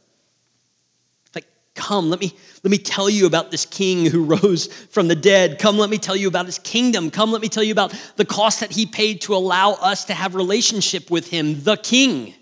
Come, 1.74 2.08
let 2.08 2.20
me, 2.20 2.32
let 2.62 2.70
me 2.70 2.78
tell 2.78 3.10
you 3.10 3.26
about 3.26 3.50
this 3.50 3.66
king 3.66 4.06
who 4.06 4.24
rose 4.36 4.66
from 4.66 5.08
the 5.08 5.16
dead. 5.16 5.58
Come, 5.58 5.76
let 5.76 5.90
me 5.90 5.98
tell 5.98 6.16
you 6.16 6.28
about 6.28 6.46
his 6.46 6.58
kingdom. 6.58 7.10
Come, 7.10 7.32
let 7.32 7.42
me 7.42 7.48
tell 7.48 7.64
you 7.64 7.72
about 7.72 7.92
the 8.16 8.24
cost 8.24 8.60
that 8.60 8.70
he 8.70 8.86
paid 8.86 9.20
to 9.22 9.34
allow 9.34 9.72
us 9.72 10.04
to 10.06 10.14
have 10.14 10.34
relationship 10.34 11.10
with 11.10 11.28
him, 11.28 11.62
the 11.62 11.76
king. 11.76 12.34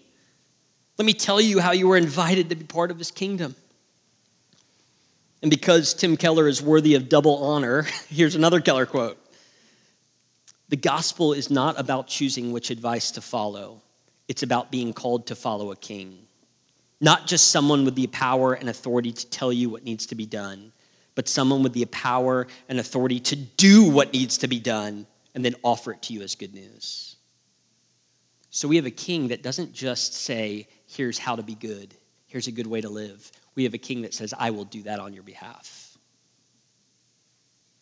Let 0.99 1.07
me 1.07 1.15
tell 1.15 1.41
you 1.41 1.59
how 1.59 1.73
you 1.73 1.89
were 1.89 1.97
invited 1.97 2.51
to 2.51 2.57
be 2.57 2.65
part 2.65 2.91
of 2.91 2.99
his 2.99 3.11
kingdom. 3.11 3.57
And 5.41 5.51
because 5.51 5.95
Tim 5.95 6.17
Keller 6.17 6.47
is 6.47 6.63
worthy 6.63 6.95
of 6.95 7.09
double 7.09 7.43
honor, 7.43 7.83
here's 8.09 8.35
another 8.35 8.61
Keller 8.61 8.87
quote 8.87 9.19
The 10.69 10.77
gospel 10.77 11.33
is 11.33 11.51
not 11.51 11.81
about 11.81 12.07
choosing 12.07 12.53
which 12.53 12.71
advice 12.71 13.11
to 13.13 13.21
follow, 13.21 13.81
it's 14.29 14.43
about 14.43 14.71
being 14.71 14.93
called 14.93 15.27
to 15.29 15.35
follow 15.35 15.73
a 15.73 15.77
king. 15.77 16.19
Not 17.03 17.27
just 17.27 17.49
someone 17.49 17.85
with 17.85 17.97
the 17.97 18.07
power 18.07 18.55
and 18.55 18.69
authority 18.69 19.11
to 19.11 19.27
tell 19.29 19.53
you 19.53 19.69
what 19.69 19.83
needs 19.83 20.07
to 20.07 20.15
be 20.15 20.25
done, 20.25 20.73
but 21.17 21.29
someone 21.29 21.65
with 21.65 21.73
the 21.73 21.85
power 21.87 22.47
and 22.69 22.79
authority 22.79 23.19
to 23.19 23.35
do 23.35 23.91
what 23.91 24.13
needs 24.13 24.39
to 24.39 24.47
be 24.47 24.61
done 24.61 25.05
and 25.35 25.45
then 25.45 25.57
offer 25.65 25.91
it 25.91 26.03
to 26.03 26.13
you 26.13 26.23
as 26.23 26.37
good 26.37 26.55
news. 26.55 27.17
So 28.51 28.69
we 28.69 28.77
have 28.77 28.87
a 28.87 28.91
king 28.91 29.29
that 29.29 29.43
doesn't 29.43 29.73
just 29.73 30.15
say, 30.15 30.69
here's 30.87 31.19
how 31.19 31.35
to 31.35 31.43
be 31.43 31.57
good, 31.57 31.93
here's 32.29 32.47
a 32.47 32.53
good 32.53 32.69
way 32.69 32.81
to 32.81 32.89
live. 32.89 33.33
We 33.57 33.65
have 33.65 33.75
a 33.75 33.79
king 33.79 34.03
that 34.03 34.15
says, 34.15 34.33
I 34.39 34.51
will 34.51 34.65
do 34.65 34.85
that 34.85 35.01
on 35.01 35.13
your 35.13 35.25
behalf. 35.25 35.99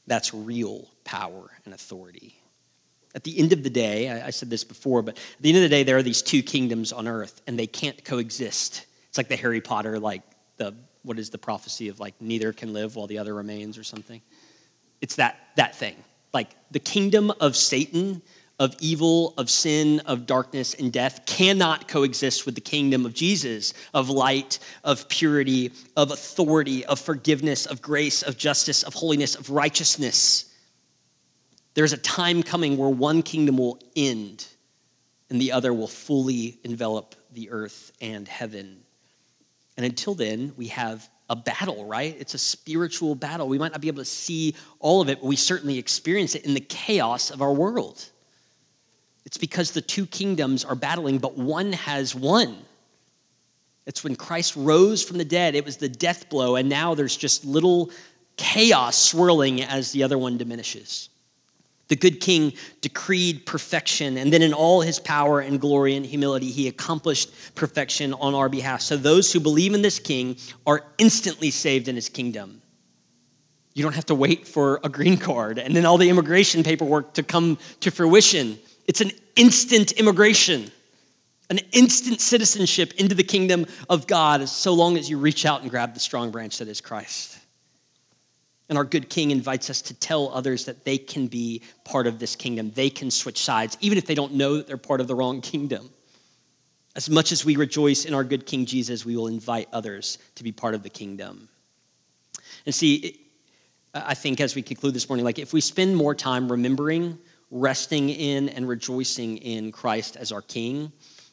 That's 0.06 0.32
real 0.32 0.88
power 1.04 1.50
and 1.66 1.74
authority. 1.74 2.40
At 3.14 3.24
the 3.24 3.38
end 3.38 3.52
of 3.52 3.64
the 3.64 3.70
day, 3.70 4.10
I 4.10 4.30
said 4.30 4.48
this 4.48 4.64
before, 4.64 5.02
but 5.02 5.18
at 5.18 5.42
the 5.42 5.50
end 5.50 5.58
of 5.58 5.62
the 5.62 5.68
day, 5.68 5.82
there 5.82 5.98
are 5.98 6.02
these 6.02 6.22
two 6.22 6.42
kingdoms 6.42 6.90
on 6.90 7.06
earth, 7.06 7.42
and 7.46 7.58
they 7.58 7.66
can't 7.66 8.02
coexist 8.02 8.86
it's 9.10 9.18
like 9.18 9.28
the 9.28 9.36
Harry 9.36 9.60
Potter, 9.60 9.98
like 9.98 10.22
the 10.56 10.72
what 11.02 11.18
is 11.18 11.30
the 11.30 11.38
prophecy 11.38 11.88
of 11.88 11.98
like 11.98 12.14
neither 12.20 12.52
can 12.52 12.72
live 12.72 12.94
while 12.94 13.08
the 13.08 13.18
other 13.18 13.34
remains 13.34 13.76
or 13.76 13.82
something. 13.82 14.22
It's 15.00 15.16
that 15.16 15.36
that 15.56 15.74
thing. 15.74 15.96
Like 16.32 16.50
the 16.70 16.78
kingdom 16.78 17.32
of 17.40 17.56
Satan, 17.56 18.22
of 18.60 18.76
evil, 18.78 19.34
of 19.36 19.50
sin, 19.50 19.98
of 20.06 20.26
darkness 20.26 20.74
and 20.74 20.92
death 20.92 21.26
cannot 21.26 21.88
coexist 21.88 22.46
with 22.46 22.54
the 22.54 22.60
kingdom 22.60 23.04
of 23.04 23.12
Jesus, 23.12 23.74
of 23.94 24.10
light, 24.10 24.60
of 24.84 25.08
purity, 25.08 25.72
of 25.96 26.12
authority, 26.12 26.84
of 26.84 27.00
forgiveness, 27.00 27.66
of 27.66 27.82
grace, 27.82 28.22
of 28.22 28.38
justice, 28.38 28.84
of 28.84 28.94
holiness, 28.94 29.34
of 29.34 29.50
righteousness. 29.50 30.54
There's 31.74 31.92
a 31.92 31.98
time 31.98 32.44
coming 32.44 32.76
where 32.76 32.90
one 32.90 33.22
kingdom 33.22 33.56
will 33.56 33.80
end 33.96 34.46
and 35.30 35.40
the 35.40 35.50
other 35.50 35.74
will 35.74 35.88
fully 35.88 36.60
envelop 36.62 37.16
the 37.32 37.50
earth 37.50 37.90
and 38.00 38.28
heaven. 38.28 38.82
And 39.80 39.86
until 39.86 40.14
then, 40.14 40.52
we 40.58 40.66
have 40.66 41.08
a 41.30 41.36
battle, 41.36 41.86
right? 41.86 42.14
It's 42.20 42.34
a 42.34 42.38
spiritual 42.38 43.14
battle. 43.14 43.48
We 43.48 43.56
might 43.56 43.72
not 43.72 43.80
be 43.80 43.88
able 43.88 44.02
to 44.02 44.04
see 44.04 44.54
all 44.78 45.00
of 45.00 45.08
it, 45.08 45.22
but 45.22 45.26
we 45.26 45.36
certainly 45.36 45.78
experience 45.78 46.34
it 46.34 46.44
in 46.44 46.52
the 46.52 46.60
chaos 46.60 47.30
of 47.30 47.40
our 47.40 47.54
world. 47.54 48.04
It's 49.24 49.38
because 49.38 49.70
the 49.70 49.80
two 49.80 50.04
kingdoms 50.04 50.66
are 50.66 50.74
battling, 50.74 51.16
but 51.16 51.38
one 51.38 51.72
has 51.72 52.14
won. 52.14 52.58
It's 53.86 54.04
when 54.04 54.16
Christ 54.16 54.54
rose 54.54 55.02
from 55.02 55.16
the 55.16 55.24
dead, 55.24 55.54
it 55.54 55.64
was 55.64 55.78
the 55.78 55.88
death 55.88 56.28
blow, 56.28 56.56
and 56.56 56.68
now 56.68 56.94
there's 56.94 57.16
just 57.16 57.46
little 57.46 57.90
chaos 58.36 58.98
swirling 58.98 59.62
as 59.62 59.92
the 59.92 60.02
other 60.02 60.18
one 60.18 60.36
diminishes. 60.36 61.08
The 61.90 61.96
good 61.96 62.20
king 62.20 62.52
decreed 62.82 63.44
perfection, 63.46 64.16
and 64.16 64.32
then 64.32 64.42
in 64.42 64.54
all 64.54 64.80
his 64.80 65.00
power 65.00 65.40
and 65.40 65.60
glory 65.60 65.96
and 65.96 66.06
humility, 66.06 66.48
he 66.48 66.68
accomplished 66.68 67.32
perfection 67.56 68.14
on 68.14 68.32
our 68.32 68.48
behalf. 68.48 68.80
So 68.80 68.96
those 68.96 69.32
who 69.32 69.40
believe 69.40 69.74
in 69.74 69.82
this 69.82 69.98
king 69.98 70.36
are 70.68 70.84
instantly 70.98 71.50
saved 71.50 71.88
in 71.88 71.96
his 71.96 72.08
kingdom. 72.08 72.62
You 73.74 73.82
don't 73.82 73.96
have 73.96 74.06
to 74.06 74.14
wait 74.14 74.46
for 74.46 74.78
a 74.84 74.88
green 74.88 75.16
card 75.16 75.58
and 75.58 75.74
then 75.74 75.84
all 75.84 75.98
the 75.98 76.08
immigration 76.08 76.62
paperwork 76.62 77.12
to 77.14 77.24
come 77.24 77.58
to 77.80 77.90
fruition. 77.90 78.56
It's 78.86 79.00
an 79.00 79.10
instant 79.34 79.90
immigration, 79.92 80.70
an 81.50 81.58
instant 81.72 82.20
citizenship 82.20 82.92
into 82.98 83.16
the 83.16 83.24
kingdom 83.24 83.66
of 83.88 84.06
God, 84.06 84.48
so 84.48 84.74
long 84.74 84.96
as 84.96 85.10
you 85.10 85.18
reach 85.18 85.44
out 85.44 85.62
and 85.62 85.70
grab 85.72 85.94
the 85.94 86.00
strong 86.00 86.30
branch 86.30 86.58
that 86.58 86.68
is 86.68 86.80
Christ. 86.80 87.39
And 88.70 88.78
our 88.78 88.84
good 88.84 89.10
king 89.10 89.32
invites 89.32 89.68
us 89.68 89.82
to 89.82 89.94
tell 89.94 90.30
others 90.30 90.64
that 90.64 90.84
they 90.84 90.96
can 90.96 91.26
be 91.26 91.60
part 91.84 92.06
of 92.06 92.18
this 92.20 92.36
kingdom. 92.36 92.70
They 92.74 92.88
can 92.88 93.10
switch 93.10 93.38
sides, 93.42 93.76
even 93.80 93.98
if 93.98 94.06
they 94.06 94.14
don't 94.14 94.32
know 94.34 94.56
that 94.56 94.68
they're 94.68 94.78
part 94.78 95.00
of 95.00 95.08
the 95.08 95.14
wrong 95.14 95.40
kingdom. 95.40 95.90
As 96.94 97.10
much 97.10 97.32
as 97.32 97.44
we 97.44 97.56
rejoice 97.56 98.04
in 98.04 98.14
our 98.14 98.24
good 98.24 98.46
King 98.46 98.64
Jesus, 98.64 99.04
we 99.04 99.16
will 99.16 99.26
invite 99.26 99.68
others 99.72 100.18
to 100.36 100.44
be 100.44 100.52
part 100.52 100.74
of 100.74 100.84
the 100.84 100.88
kingdom. 100.88 101.48
And 102.64 102.74
see, 102.74 103.20
I 103.92 104.14
think 104.14 104.40
as 104.40 104.54
we 104.54 104.62
conclude 104.62 104.94
this 104.94 105.08
morning, 105.08 105.24
like 105.24 105.40
if 105.40 105.52
we 105.52 105.60
spend 105.60 105.96
more 105.96 106.14
time 106.14 106.50
remembering, 106.50 107.18
resting 107.50 108.10
in, 108.10 108.48
and 108.50 108.68
rejoicing 108.68 109.38
in 109.38 109.72
Christ 109.72 110.16
as 110.16 110.30
our 110.30 110.42
King, 110.42 110.92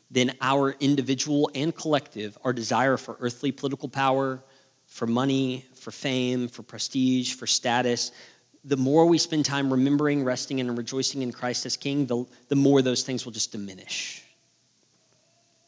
then 0.10 0.36
our 0.42 0.72
individual 0.80 1.52
and 1.54 1.76
collective, 1.76 2.36
our 2.44 2.54
desire 2.54 2.98
for 2.98 3.16
earthly 3.20 3.52
political 3.52 3.90
power, 3.90 4.44
for 4.88 5.06
money, 5.06 5.67
for 5.78 5.92
fame, 5.92 6.48
for 6.48 6.64
prestige, 6.64 7.34
for 7.34 7.48
status, 7.48 8.12
the 8.66 8.78
more 8.78 9.06
we 9.06 9.18
spend 9.18 9.46
time 9.46 9.72
remembering, 9.72 10.24
resting, 10.24 10.60
and 10.60 10.78
rejoicing 10.78 11.22
in 11.22 11.32
Christ 11.32 11.66
as 11.66 11.78
King, 11.78 12.06
the, 12.06 12.26
the 12.50 12.56
more 12.56 12.82
those 12.82 13.04
things 13.04 13.24
will 13.24 13.32
just 13.32 13.52
diminish. 13.52 14.24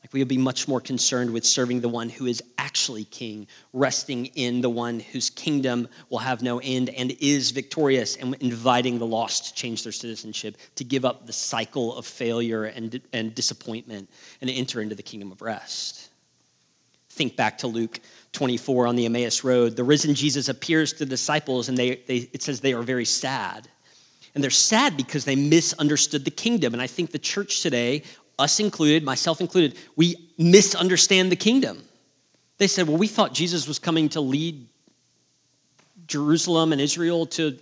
Like 0.03 0.13
we 0.13 0.19
will 0.19 0.27
be 0.27 0.37
much 0.37 0.67
more 0.67 0.81
concerned 0.81 1.31
with 1.31 1.45
serving 1.45 1.81
the 1.81 1.89
one 1.89 2.09
who 2.09 2.25
is 2.25 2.41
actually 2.57 3.05
King, 3.05 3.47
resting 3.73 4.27
in 4.27 4.59
the 4.59 4.69
one 4.69 4.99
whose 4.99 5.29
kingdom 5.29 5.87
will 6.09 6.19
have 6.19 6.41
no 6.41 6.59
end 6.59 6.89
and 6.89 7.11
is 7.19 7.51
victorious, 7.51 8.15
and 8.17 8.35
inviting 8.41 8.97
the 8.97 9.05
lost 9.05 9.45
to 9.45 9.53
change 9.53 9.83
their 9.83 9.91
citizenship, 9.91 10.57
to 10.75 10.83
give 10.83 11.05
up 11.05 11.25
the 11.25 11.33
cycle 11.33 11.95
of 11.95 12.05
failure 12.05 12.65
and, 12.65 13.01
and 13.13 13.35
disappointment, 13.35 14.09
and 14.41 14.49
enter 14.49 14.81
into 14.81 14.95
the 14.95 15.03
kingdom 15.03 15.31
of 15.31 15.41
rest. 15.41 16.09
Think 17.09 17.35
back 17.35 17.57
to 17.59 17.67
Luke 17.67 17.99
24 18.33 18.87
on 18.87 18.95
the 18.95 19.05
Emmaus 19.05 19.43
Road, 19.43 19.75
the 19.75 19.83
risen 19.83 20.13
Jesus 20.13 20.49
appears 20.49 20.93
to 20.93 20.99
the 20.99 21.05
disciples, 21.05 21.69
and 21.69 21.77
they, 21.77 21.95
they, 22.07 22.29
it 22.31 22.41
says 22.41 22.59
they 22.59 22.73
are 22.73 22.83
very 22.83 23.05
sad. 23.05 23.67
And 24.35 24.43
they're 24.43 24.51
sad 24.51 24.95
because 24.95 25.25
they 25.25 25.35
misunderstood 25.35 26.23
the 26.23 26.31
kingdom. 26.31 26.73
And 26.73 26.81
I 26.81 26.87
think 26.87 27.11
the 27.11 27.19
church 27.19 27.61
today, 27.61 28.03
us 28.37 28.59
included, 28.59 29.03
myself 29.03 29.41
included, 29.41 29.77
we 29.95 30.31
misunderstand 30.37 31.31
the 31.31 31.35
kingdom. 31.35 31.83
They 32.59 32.67
said, 32.67 32.87
well, 32.87 32.97
we 32.97 33.07
thought 33.07 33.33
Jesus 33.33 33.67
was 33.67 33.79
coming 33.79 34.09
to 34.09 34.21
lead 34.21 34.67
Jerusalem 36.07 36.71
and 36.71 36.79
Israel 36.79 37.25
to, 37.27 37.57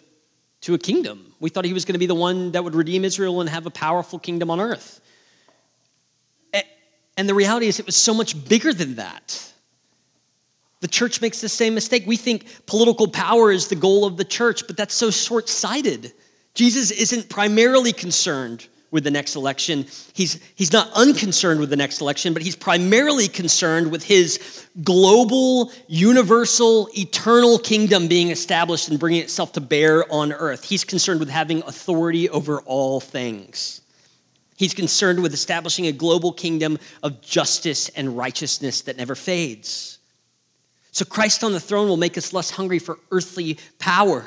to 0.62 0.74
a 0.74 0.78
kingdom. 0.78 1.34
We 1.40 1.50
thought 1.50 1.66
he 1.66 1.74
was 1.74 1.86
going 1.86 1.94
to 1.94 2.00
be 2.00 2.06
the 2.08 2.16
one 2.16 2.52
that 2.52 2.64
would 2.64 2.76
redeem 2.76 3.06
Israel 3.06 3.40
and 3.42 3.50
have 3.50 3.66
a 3.66 3.72
powerful 3.72 4.20
kingdom 4.20 4.50
on 4.50 4.60
earth. 4.60 5.02
And 7.18 7.28
the 7.28 7.34
reality 7.34 7.68
is, 7.68 7.80
it 7.80 7.86
was 7.86 7.96
so 7.96 8.14
much 8.14 8.48
bigger 8.48 8.72
than 8.72 8.96
that. 8.96 9.52
The 10.88 10.92
church 10.92 11.20
makes 11.20 11.42
the 11.42 11.50
same 11.50 11.76
mistake. 11.76 12.04
We 12.08 12.16
think 12.16 12.66
political 12.66 13.10
power 13.10 13.52
is 13.52 13.68
the 13.68 13.76
goal 13.76 14.06
of 14.06 14.16
the 14.16 14.24
church, 14.24 14.66
but 14.68 14.78
that's 14.78 14.94
so 14.94 15.12
short 15.12 15.50
sighted. 15.50 16.14
Jesus 16.54 16.92
isn't 16.92 17.28
primarily 17.28 17.92
concerned 17.92 18.66
with 18.90 19.04
the 19.04 19.12
next 19.12 19.36
election. 19.36 19.86
He's, 20.14 20.40
he's 20.56 20.72
not 20.72 20.90
unconcerned 20.94 21.60
with 21.60 21.72
the 21.72 21.76
next 21.76 22.00
election, 22.00 22.32
but 22.32 22.42
he's 22.42 22.56
primarily 22.56 23.28
concerned 23.28 23.92
with 23.92 24.02
his 24.02 24.66
global, 24.82 25.74
universal, 25.88 26.88
eternal 26.98 27.60
kingdom 27.60 28.08
being 28.08 28.30
established 28.30 28.88
and 28.88 28.98
bringing 28.98 29.20
itself 29.20 29.52
to 29.52 29.60
bear 29.60 30.10
on 30.10 30.32
earth. 30.32 30.64
He's 30.64 30.86
concerned 30.86 31.20
with 31.20 31.30
having 31.30 31.64
authority 31.64 32.30
over 32.30 32.62
all 32.62 33.02
things. 33.02 33.82
He's 34.56 34.74
concerned 34.74 35.22
with 35.22 35.34
establishing 35.34 35.88
a 35.88 35.92
global 35.92 36.32
kingdom 36.32 36.80
of 37.04 37.20
justice 37.20 37.90
and 37.90 38.16
righteousness 38.16 38.84
that 38.84 38.96
never 38.96 39.16
fades. 39.16 39.97
So 40.98 41.06
Christ 41.06 41.44
on 41.44 41.52
the 41.52 41.60
throne 41.60 41.88
will 41.88 41.96
make 41.96 42.18
us 42.18 42.34
less 42.34 42.50
hungry 42.50 42.80
for 42.80 42.98
earthly 43.12 43.60
power 43.78 44.26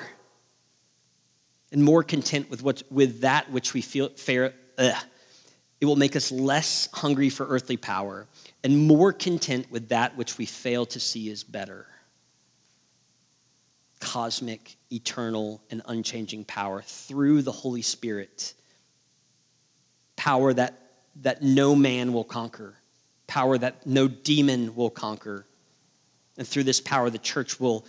and 1.73 1.83
more 1.83 2.05
content 2.05 2.49
with, 2.49 2.63
what, 2.63 2.85
with 2.93 3.23
that 3.23 3.51
which 3.51 3.75
we 3.75 3.81
feel 3.81 4.11
fair. 4.11 4.55
Ugh. 4.79 4.95
It 5.81 5.87
will 5.87 5.97
make 5.97 6.15
us 6.15 6.31
less 6.31 6.89
hungry 6.93 7.29
for 7.29 7.45
earthly 7.49 7.77
power 7.77 8.29
and 8.63 8.87
more 8.87 9.13
content 9.13 9.69
with 9.73 9.89
that 9.89 10.17
which 10.17 10.39
we 10.39 10.47
fail 10.47 10.87
to 10.87 11.01
see 11.01 11.29
as 11.33 11.43
better. 11.43 11.89
Cosmic, 13.99 14.77
eternal, 14.93 15.61
and 15.73 15.83
unchanging 15.87 16.45
power 16.45 16.83
through 16.83 17.43
the 17.43 17.51
Holy 17.51 17.83
Spirit. 17.83 18.55
Power 20.15 20.53
that 20.53 20.79
that 21.23 21.43
no 21.43 21.75
man 21.75 22.13
will 22.13 22.23
conquer, 22.23 22.77
power 23.27 23.59
that 23.59 23.85
no 23.89 24.07
demon 24.07 24.77
will 24.77 24.89
conquer. 24.89 25.47
And 26.41 26.49
through 26.49 26.65
this 26.65 26.81
power, 26.81 27.11
the 27.11 27.19
church 27.19 27.61
will, 27.61 27.85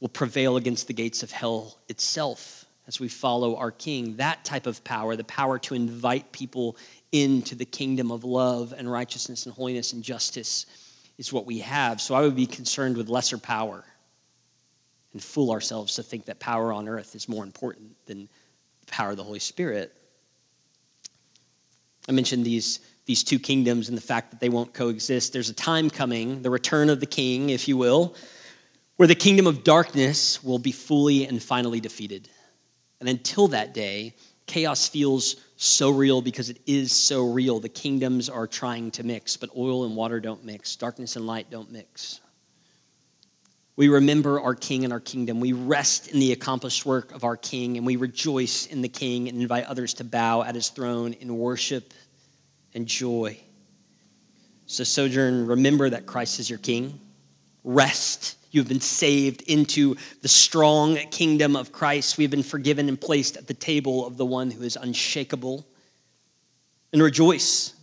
will 0.00 0.08
prevail 0.08 0.56
against 0.56 0.88
the 0.88 0.92
gates 0.92 1.22
of 1.22 1.30
hell 1.30 1.78
itself 1.88 2.64
as 2.88 2.98
we 2.98 3.06
follow 3.06 3.54
our 3.54 3.70
King. 3.70 4.16
That 4.16 4.44
type 4.44 4.66
of 4.66 4.82
power, 4.82 5.14
the 5.14 5.22
power 5.22 5.60
to 5.60 5.76
invite 5.76 6.32
people 6.32 6.76
into 7.12 7.54
the 7.54 7.64
kingdom 7.64 8.10
of 8.10 8.24
love 8.24 8.74
and 8.76 8.90
righteousness 8.90 9.46
and 9.46 9.54
holiness 9.54 9.92
and 9.92 10.02
justice, 10.02 10.66
is 11.18 11.32
what 11.32 11.46
we 11.46 11.60
have. 11.60 12.00
So 12.00 12.16
I 12.16 12.22
would 12.22 12.34
be 12.34 12.46
concerned 12.46 12.96
with 12.96 13.08
lesser 13.08 13.38
power 13.38 13.84
and 15.12 15.22
fool 15.22 15.52
ourselves 15.52 15.94
to 15.94 16.02
think 16.02 16.24
that 16.24 16.40
power 16.40 16.72
on 16.72 16.88
earth 16.88 17.14
is 17.14 17.28
more 17.28 17.44
important 17.44 17.94
than 18.06 18.28
the 18.80 18.86
power 18.86 19.10
of 19.10 19.18
the 19.18 19.22
Holy 19.22 19.38
Spirit. 19.38 19.94
I 22.08 22.12
mentioned 22.12 22.44
these, 22.44 22.80
these 23.08 23.24
two 23.24 23.38
kingdoms 23.38 23.88
and 23.88 23.96
the 23.96 24.02
fact 24.02 24.30
that 24.30 24.38
they 24.38 24.50
won't 24.50 24.74
coexist. 24.74 25.32
There's 25.32 25.48
a 25.48 25.54
time 25.54 25.88
coming, 25.88 26.42
the 26.42 26.50
return 26.50 26.90
of 26.90 27.00
the 27.00 27.06
king, 27.06 27.48
if 27.48 27.66
you 27.66 27.78
will, 27.78 28.14
where 28.96 29.08
the 29.08 29.14
kingdom 29.14 29.46
of 29.46 29.64
darkness 29.64 30.44
will 30.44 30.58
be 30.58 30.72
fully 30.72 31.26
and 31.26 31.42
finally 31.42 31.80
defeated. 31.80 32.28
And 33.00 33.08
until 33.08 33.48
that 33.48 33.72
day, 33.72 34.14
chaos 34.46 34.86
feels 34.86 35.36
so 35.56 35.88
real 35.88 36.20
because 36.20 36.50
it 36.50 36.60
is 36.66 36.92
so 36.92 37.32
real. 37.32 37.60
The 37.60 37.70
kingdoms 37.70 38.28
are 38.28 38.46
trying 38.46 38.90
to 38.92 39.02
mix, 39.02 39.38
but 39.38 39.48
oil 39.56 39.86
and 39.86 39.96
water 39.96 40.20
don't 40.20 40.44
mix, 40.44 40.76
darkness 40.76 41.16
and 41.16 41.26
light 41.26 41.50
don't 41.50 41.72
mix. 41.72 42.20
We 43.76 43.88
remember 43.88 44.38
our 44.38 44.54
King 44.54 44.84
and 44.84 44.92
our 44.92 45.00
kingdom. 45.00 45.40
We 45.40 45.52
rest 45.52 46.08
in 46.08 46.20
the 46.20 46.32
accomplished 46.32 46.84
work 46.84 47.12
of 47.12 47.24
our 47.24 47.36
King, 47.38 47.78
and 47.78 47.86
we 47.86 47.96
rejoice 47.96 48.66
in 48.66 48.82
the 48.82 48.88
King 48.88 49.28
and 49.28 49.40
invite 49.40 49.64
others 49.64 49.94
to 49.94 50.04
bow 50.04 50.42
at 50.42 50.54
his 50.54 50.68
throne 50.68 51.14
in 51.14 51.38
worship 51.38 51.94
and 52.74 52.86
joy. 52.86 53.38
So, 54.66 54.84
Sojourn, 54.84 55.46
remember 55.46 55.90
that 55.90 56.06
Christ 56.06 56.40
is 56.40 56.50
your 56.50 56.58
King. 56.58 57.00
Rest. 57.64 58.36
You 58.50 58.60
have 58.60 58.68
been 58.68 58.80
saved 58.80 59.42
into 59.42 59.96
the 60.22 60.28
strong 60.28 60.96
kingdom 61.10 61.56
of 61.56 61.72
Christ. 61.72 62.16
We 62.16 62.24
have 62.24 62.30
been 62.30 62.42
forgiven 62.42 62.88
and 62.88 63.00
placed 63.00 63.36
at 63.36 63.46
the 63.46 63.54
table 63.54 64.06
of 64.06 64.16
the 64.16 64.26
one 64.26 64.50
who 64.50 64.62
is 64.62 64.76
unshakable. 64.76 65.66
And 66.92 67.02
rejoice. 67.02 67.74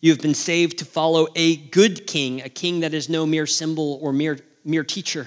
You 0.00 0.12
have 0.12 0.20
been 0.20 0.34
saved 0.34 0.78
to 0.78 0.84
follow 0.84 1.28
a 1.34 1.56
good 1.56 2.06
king, 2.06 2.42
a 2.42 2.48
king 2.48 2.80
that 2.80 2.92
is 2.92 3.08
no 3.08 3.24
mere 3.24 3.46
symbol 3.46 3.98
or 4.02 4.12
mere 4.12 4.38
mere 4.66 4.84
teacher. 4.84 5.26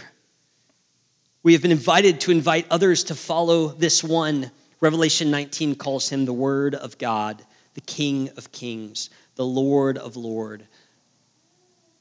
We 1.41 1.53
have 1.53 1.61
been 1.61 1.71
invited 1.71 2.19
to 2.21 2.31
invite 2.31 2.67
others 2.69 3.05
to 3.05 3.15
follow 3.15 3.69
this 3.69 4.03
one. 4.03 4.51
Revelation 4.81 5.31
19 5.31 5.75
calls 5.75 6.09
him 6.09 6.25
the 6.25 6.33
Word 6.33 6.75
of 6.75 6.97
God, 6.97 7.43
the 7.79 7.85
King 7.85 8.29
of 8.35 8.51
Kings, 8.51 9.09
the 9.35 9.45
Lord 9.45 9.97
of 9.97 10.17
Lord, 10.17 10.67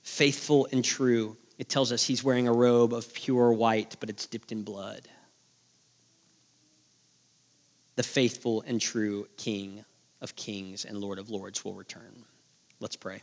faithful 0.03 0.67
and 0.73 0.85
true. 0.85 1.37
It 1.57 1.69
tells 1.69 1.93
us 1.93 2.03
he's 2.03 2.25
wearing 2.25 2.49
a 2.49 2.53
robe 2.53 2.93
of 2.93 3.15
pure 3.15 3.53
white, 3.53 3.95
but 4.01 4.11
it's 4.11 4.27
dipped 4.27 4.51
in 4.51 4.65
blood. 4.65 5.03
The 7.95 8.03
faithful 8.03 8.65
and 8.67 8.81
true 8.81 9.29
King 9.37 9.85
of 10.21 10.35
Kings 10.35 10.85
and 10.85 10.99
Lord 10.99 11.21
of 11.21 11.31
Lords 11.31 11.65
will 11.65 11.75
return. 11.75 12.25
Let's 12.81 12.97
pray. 12.97 13.23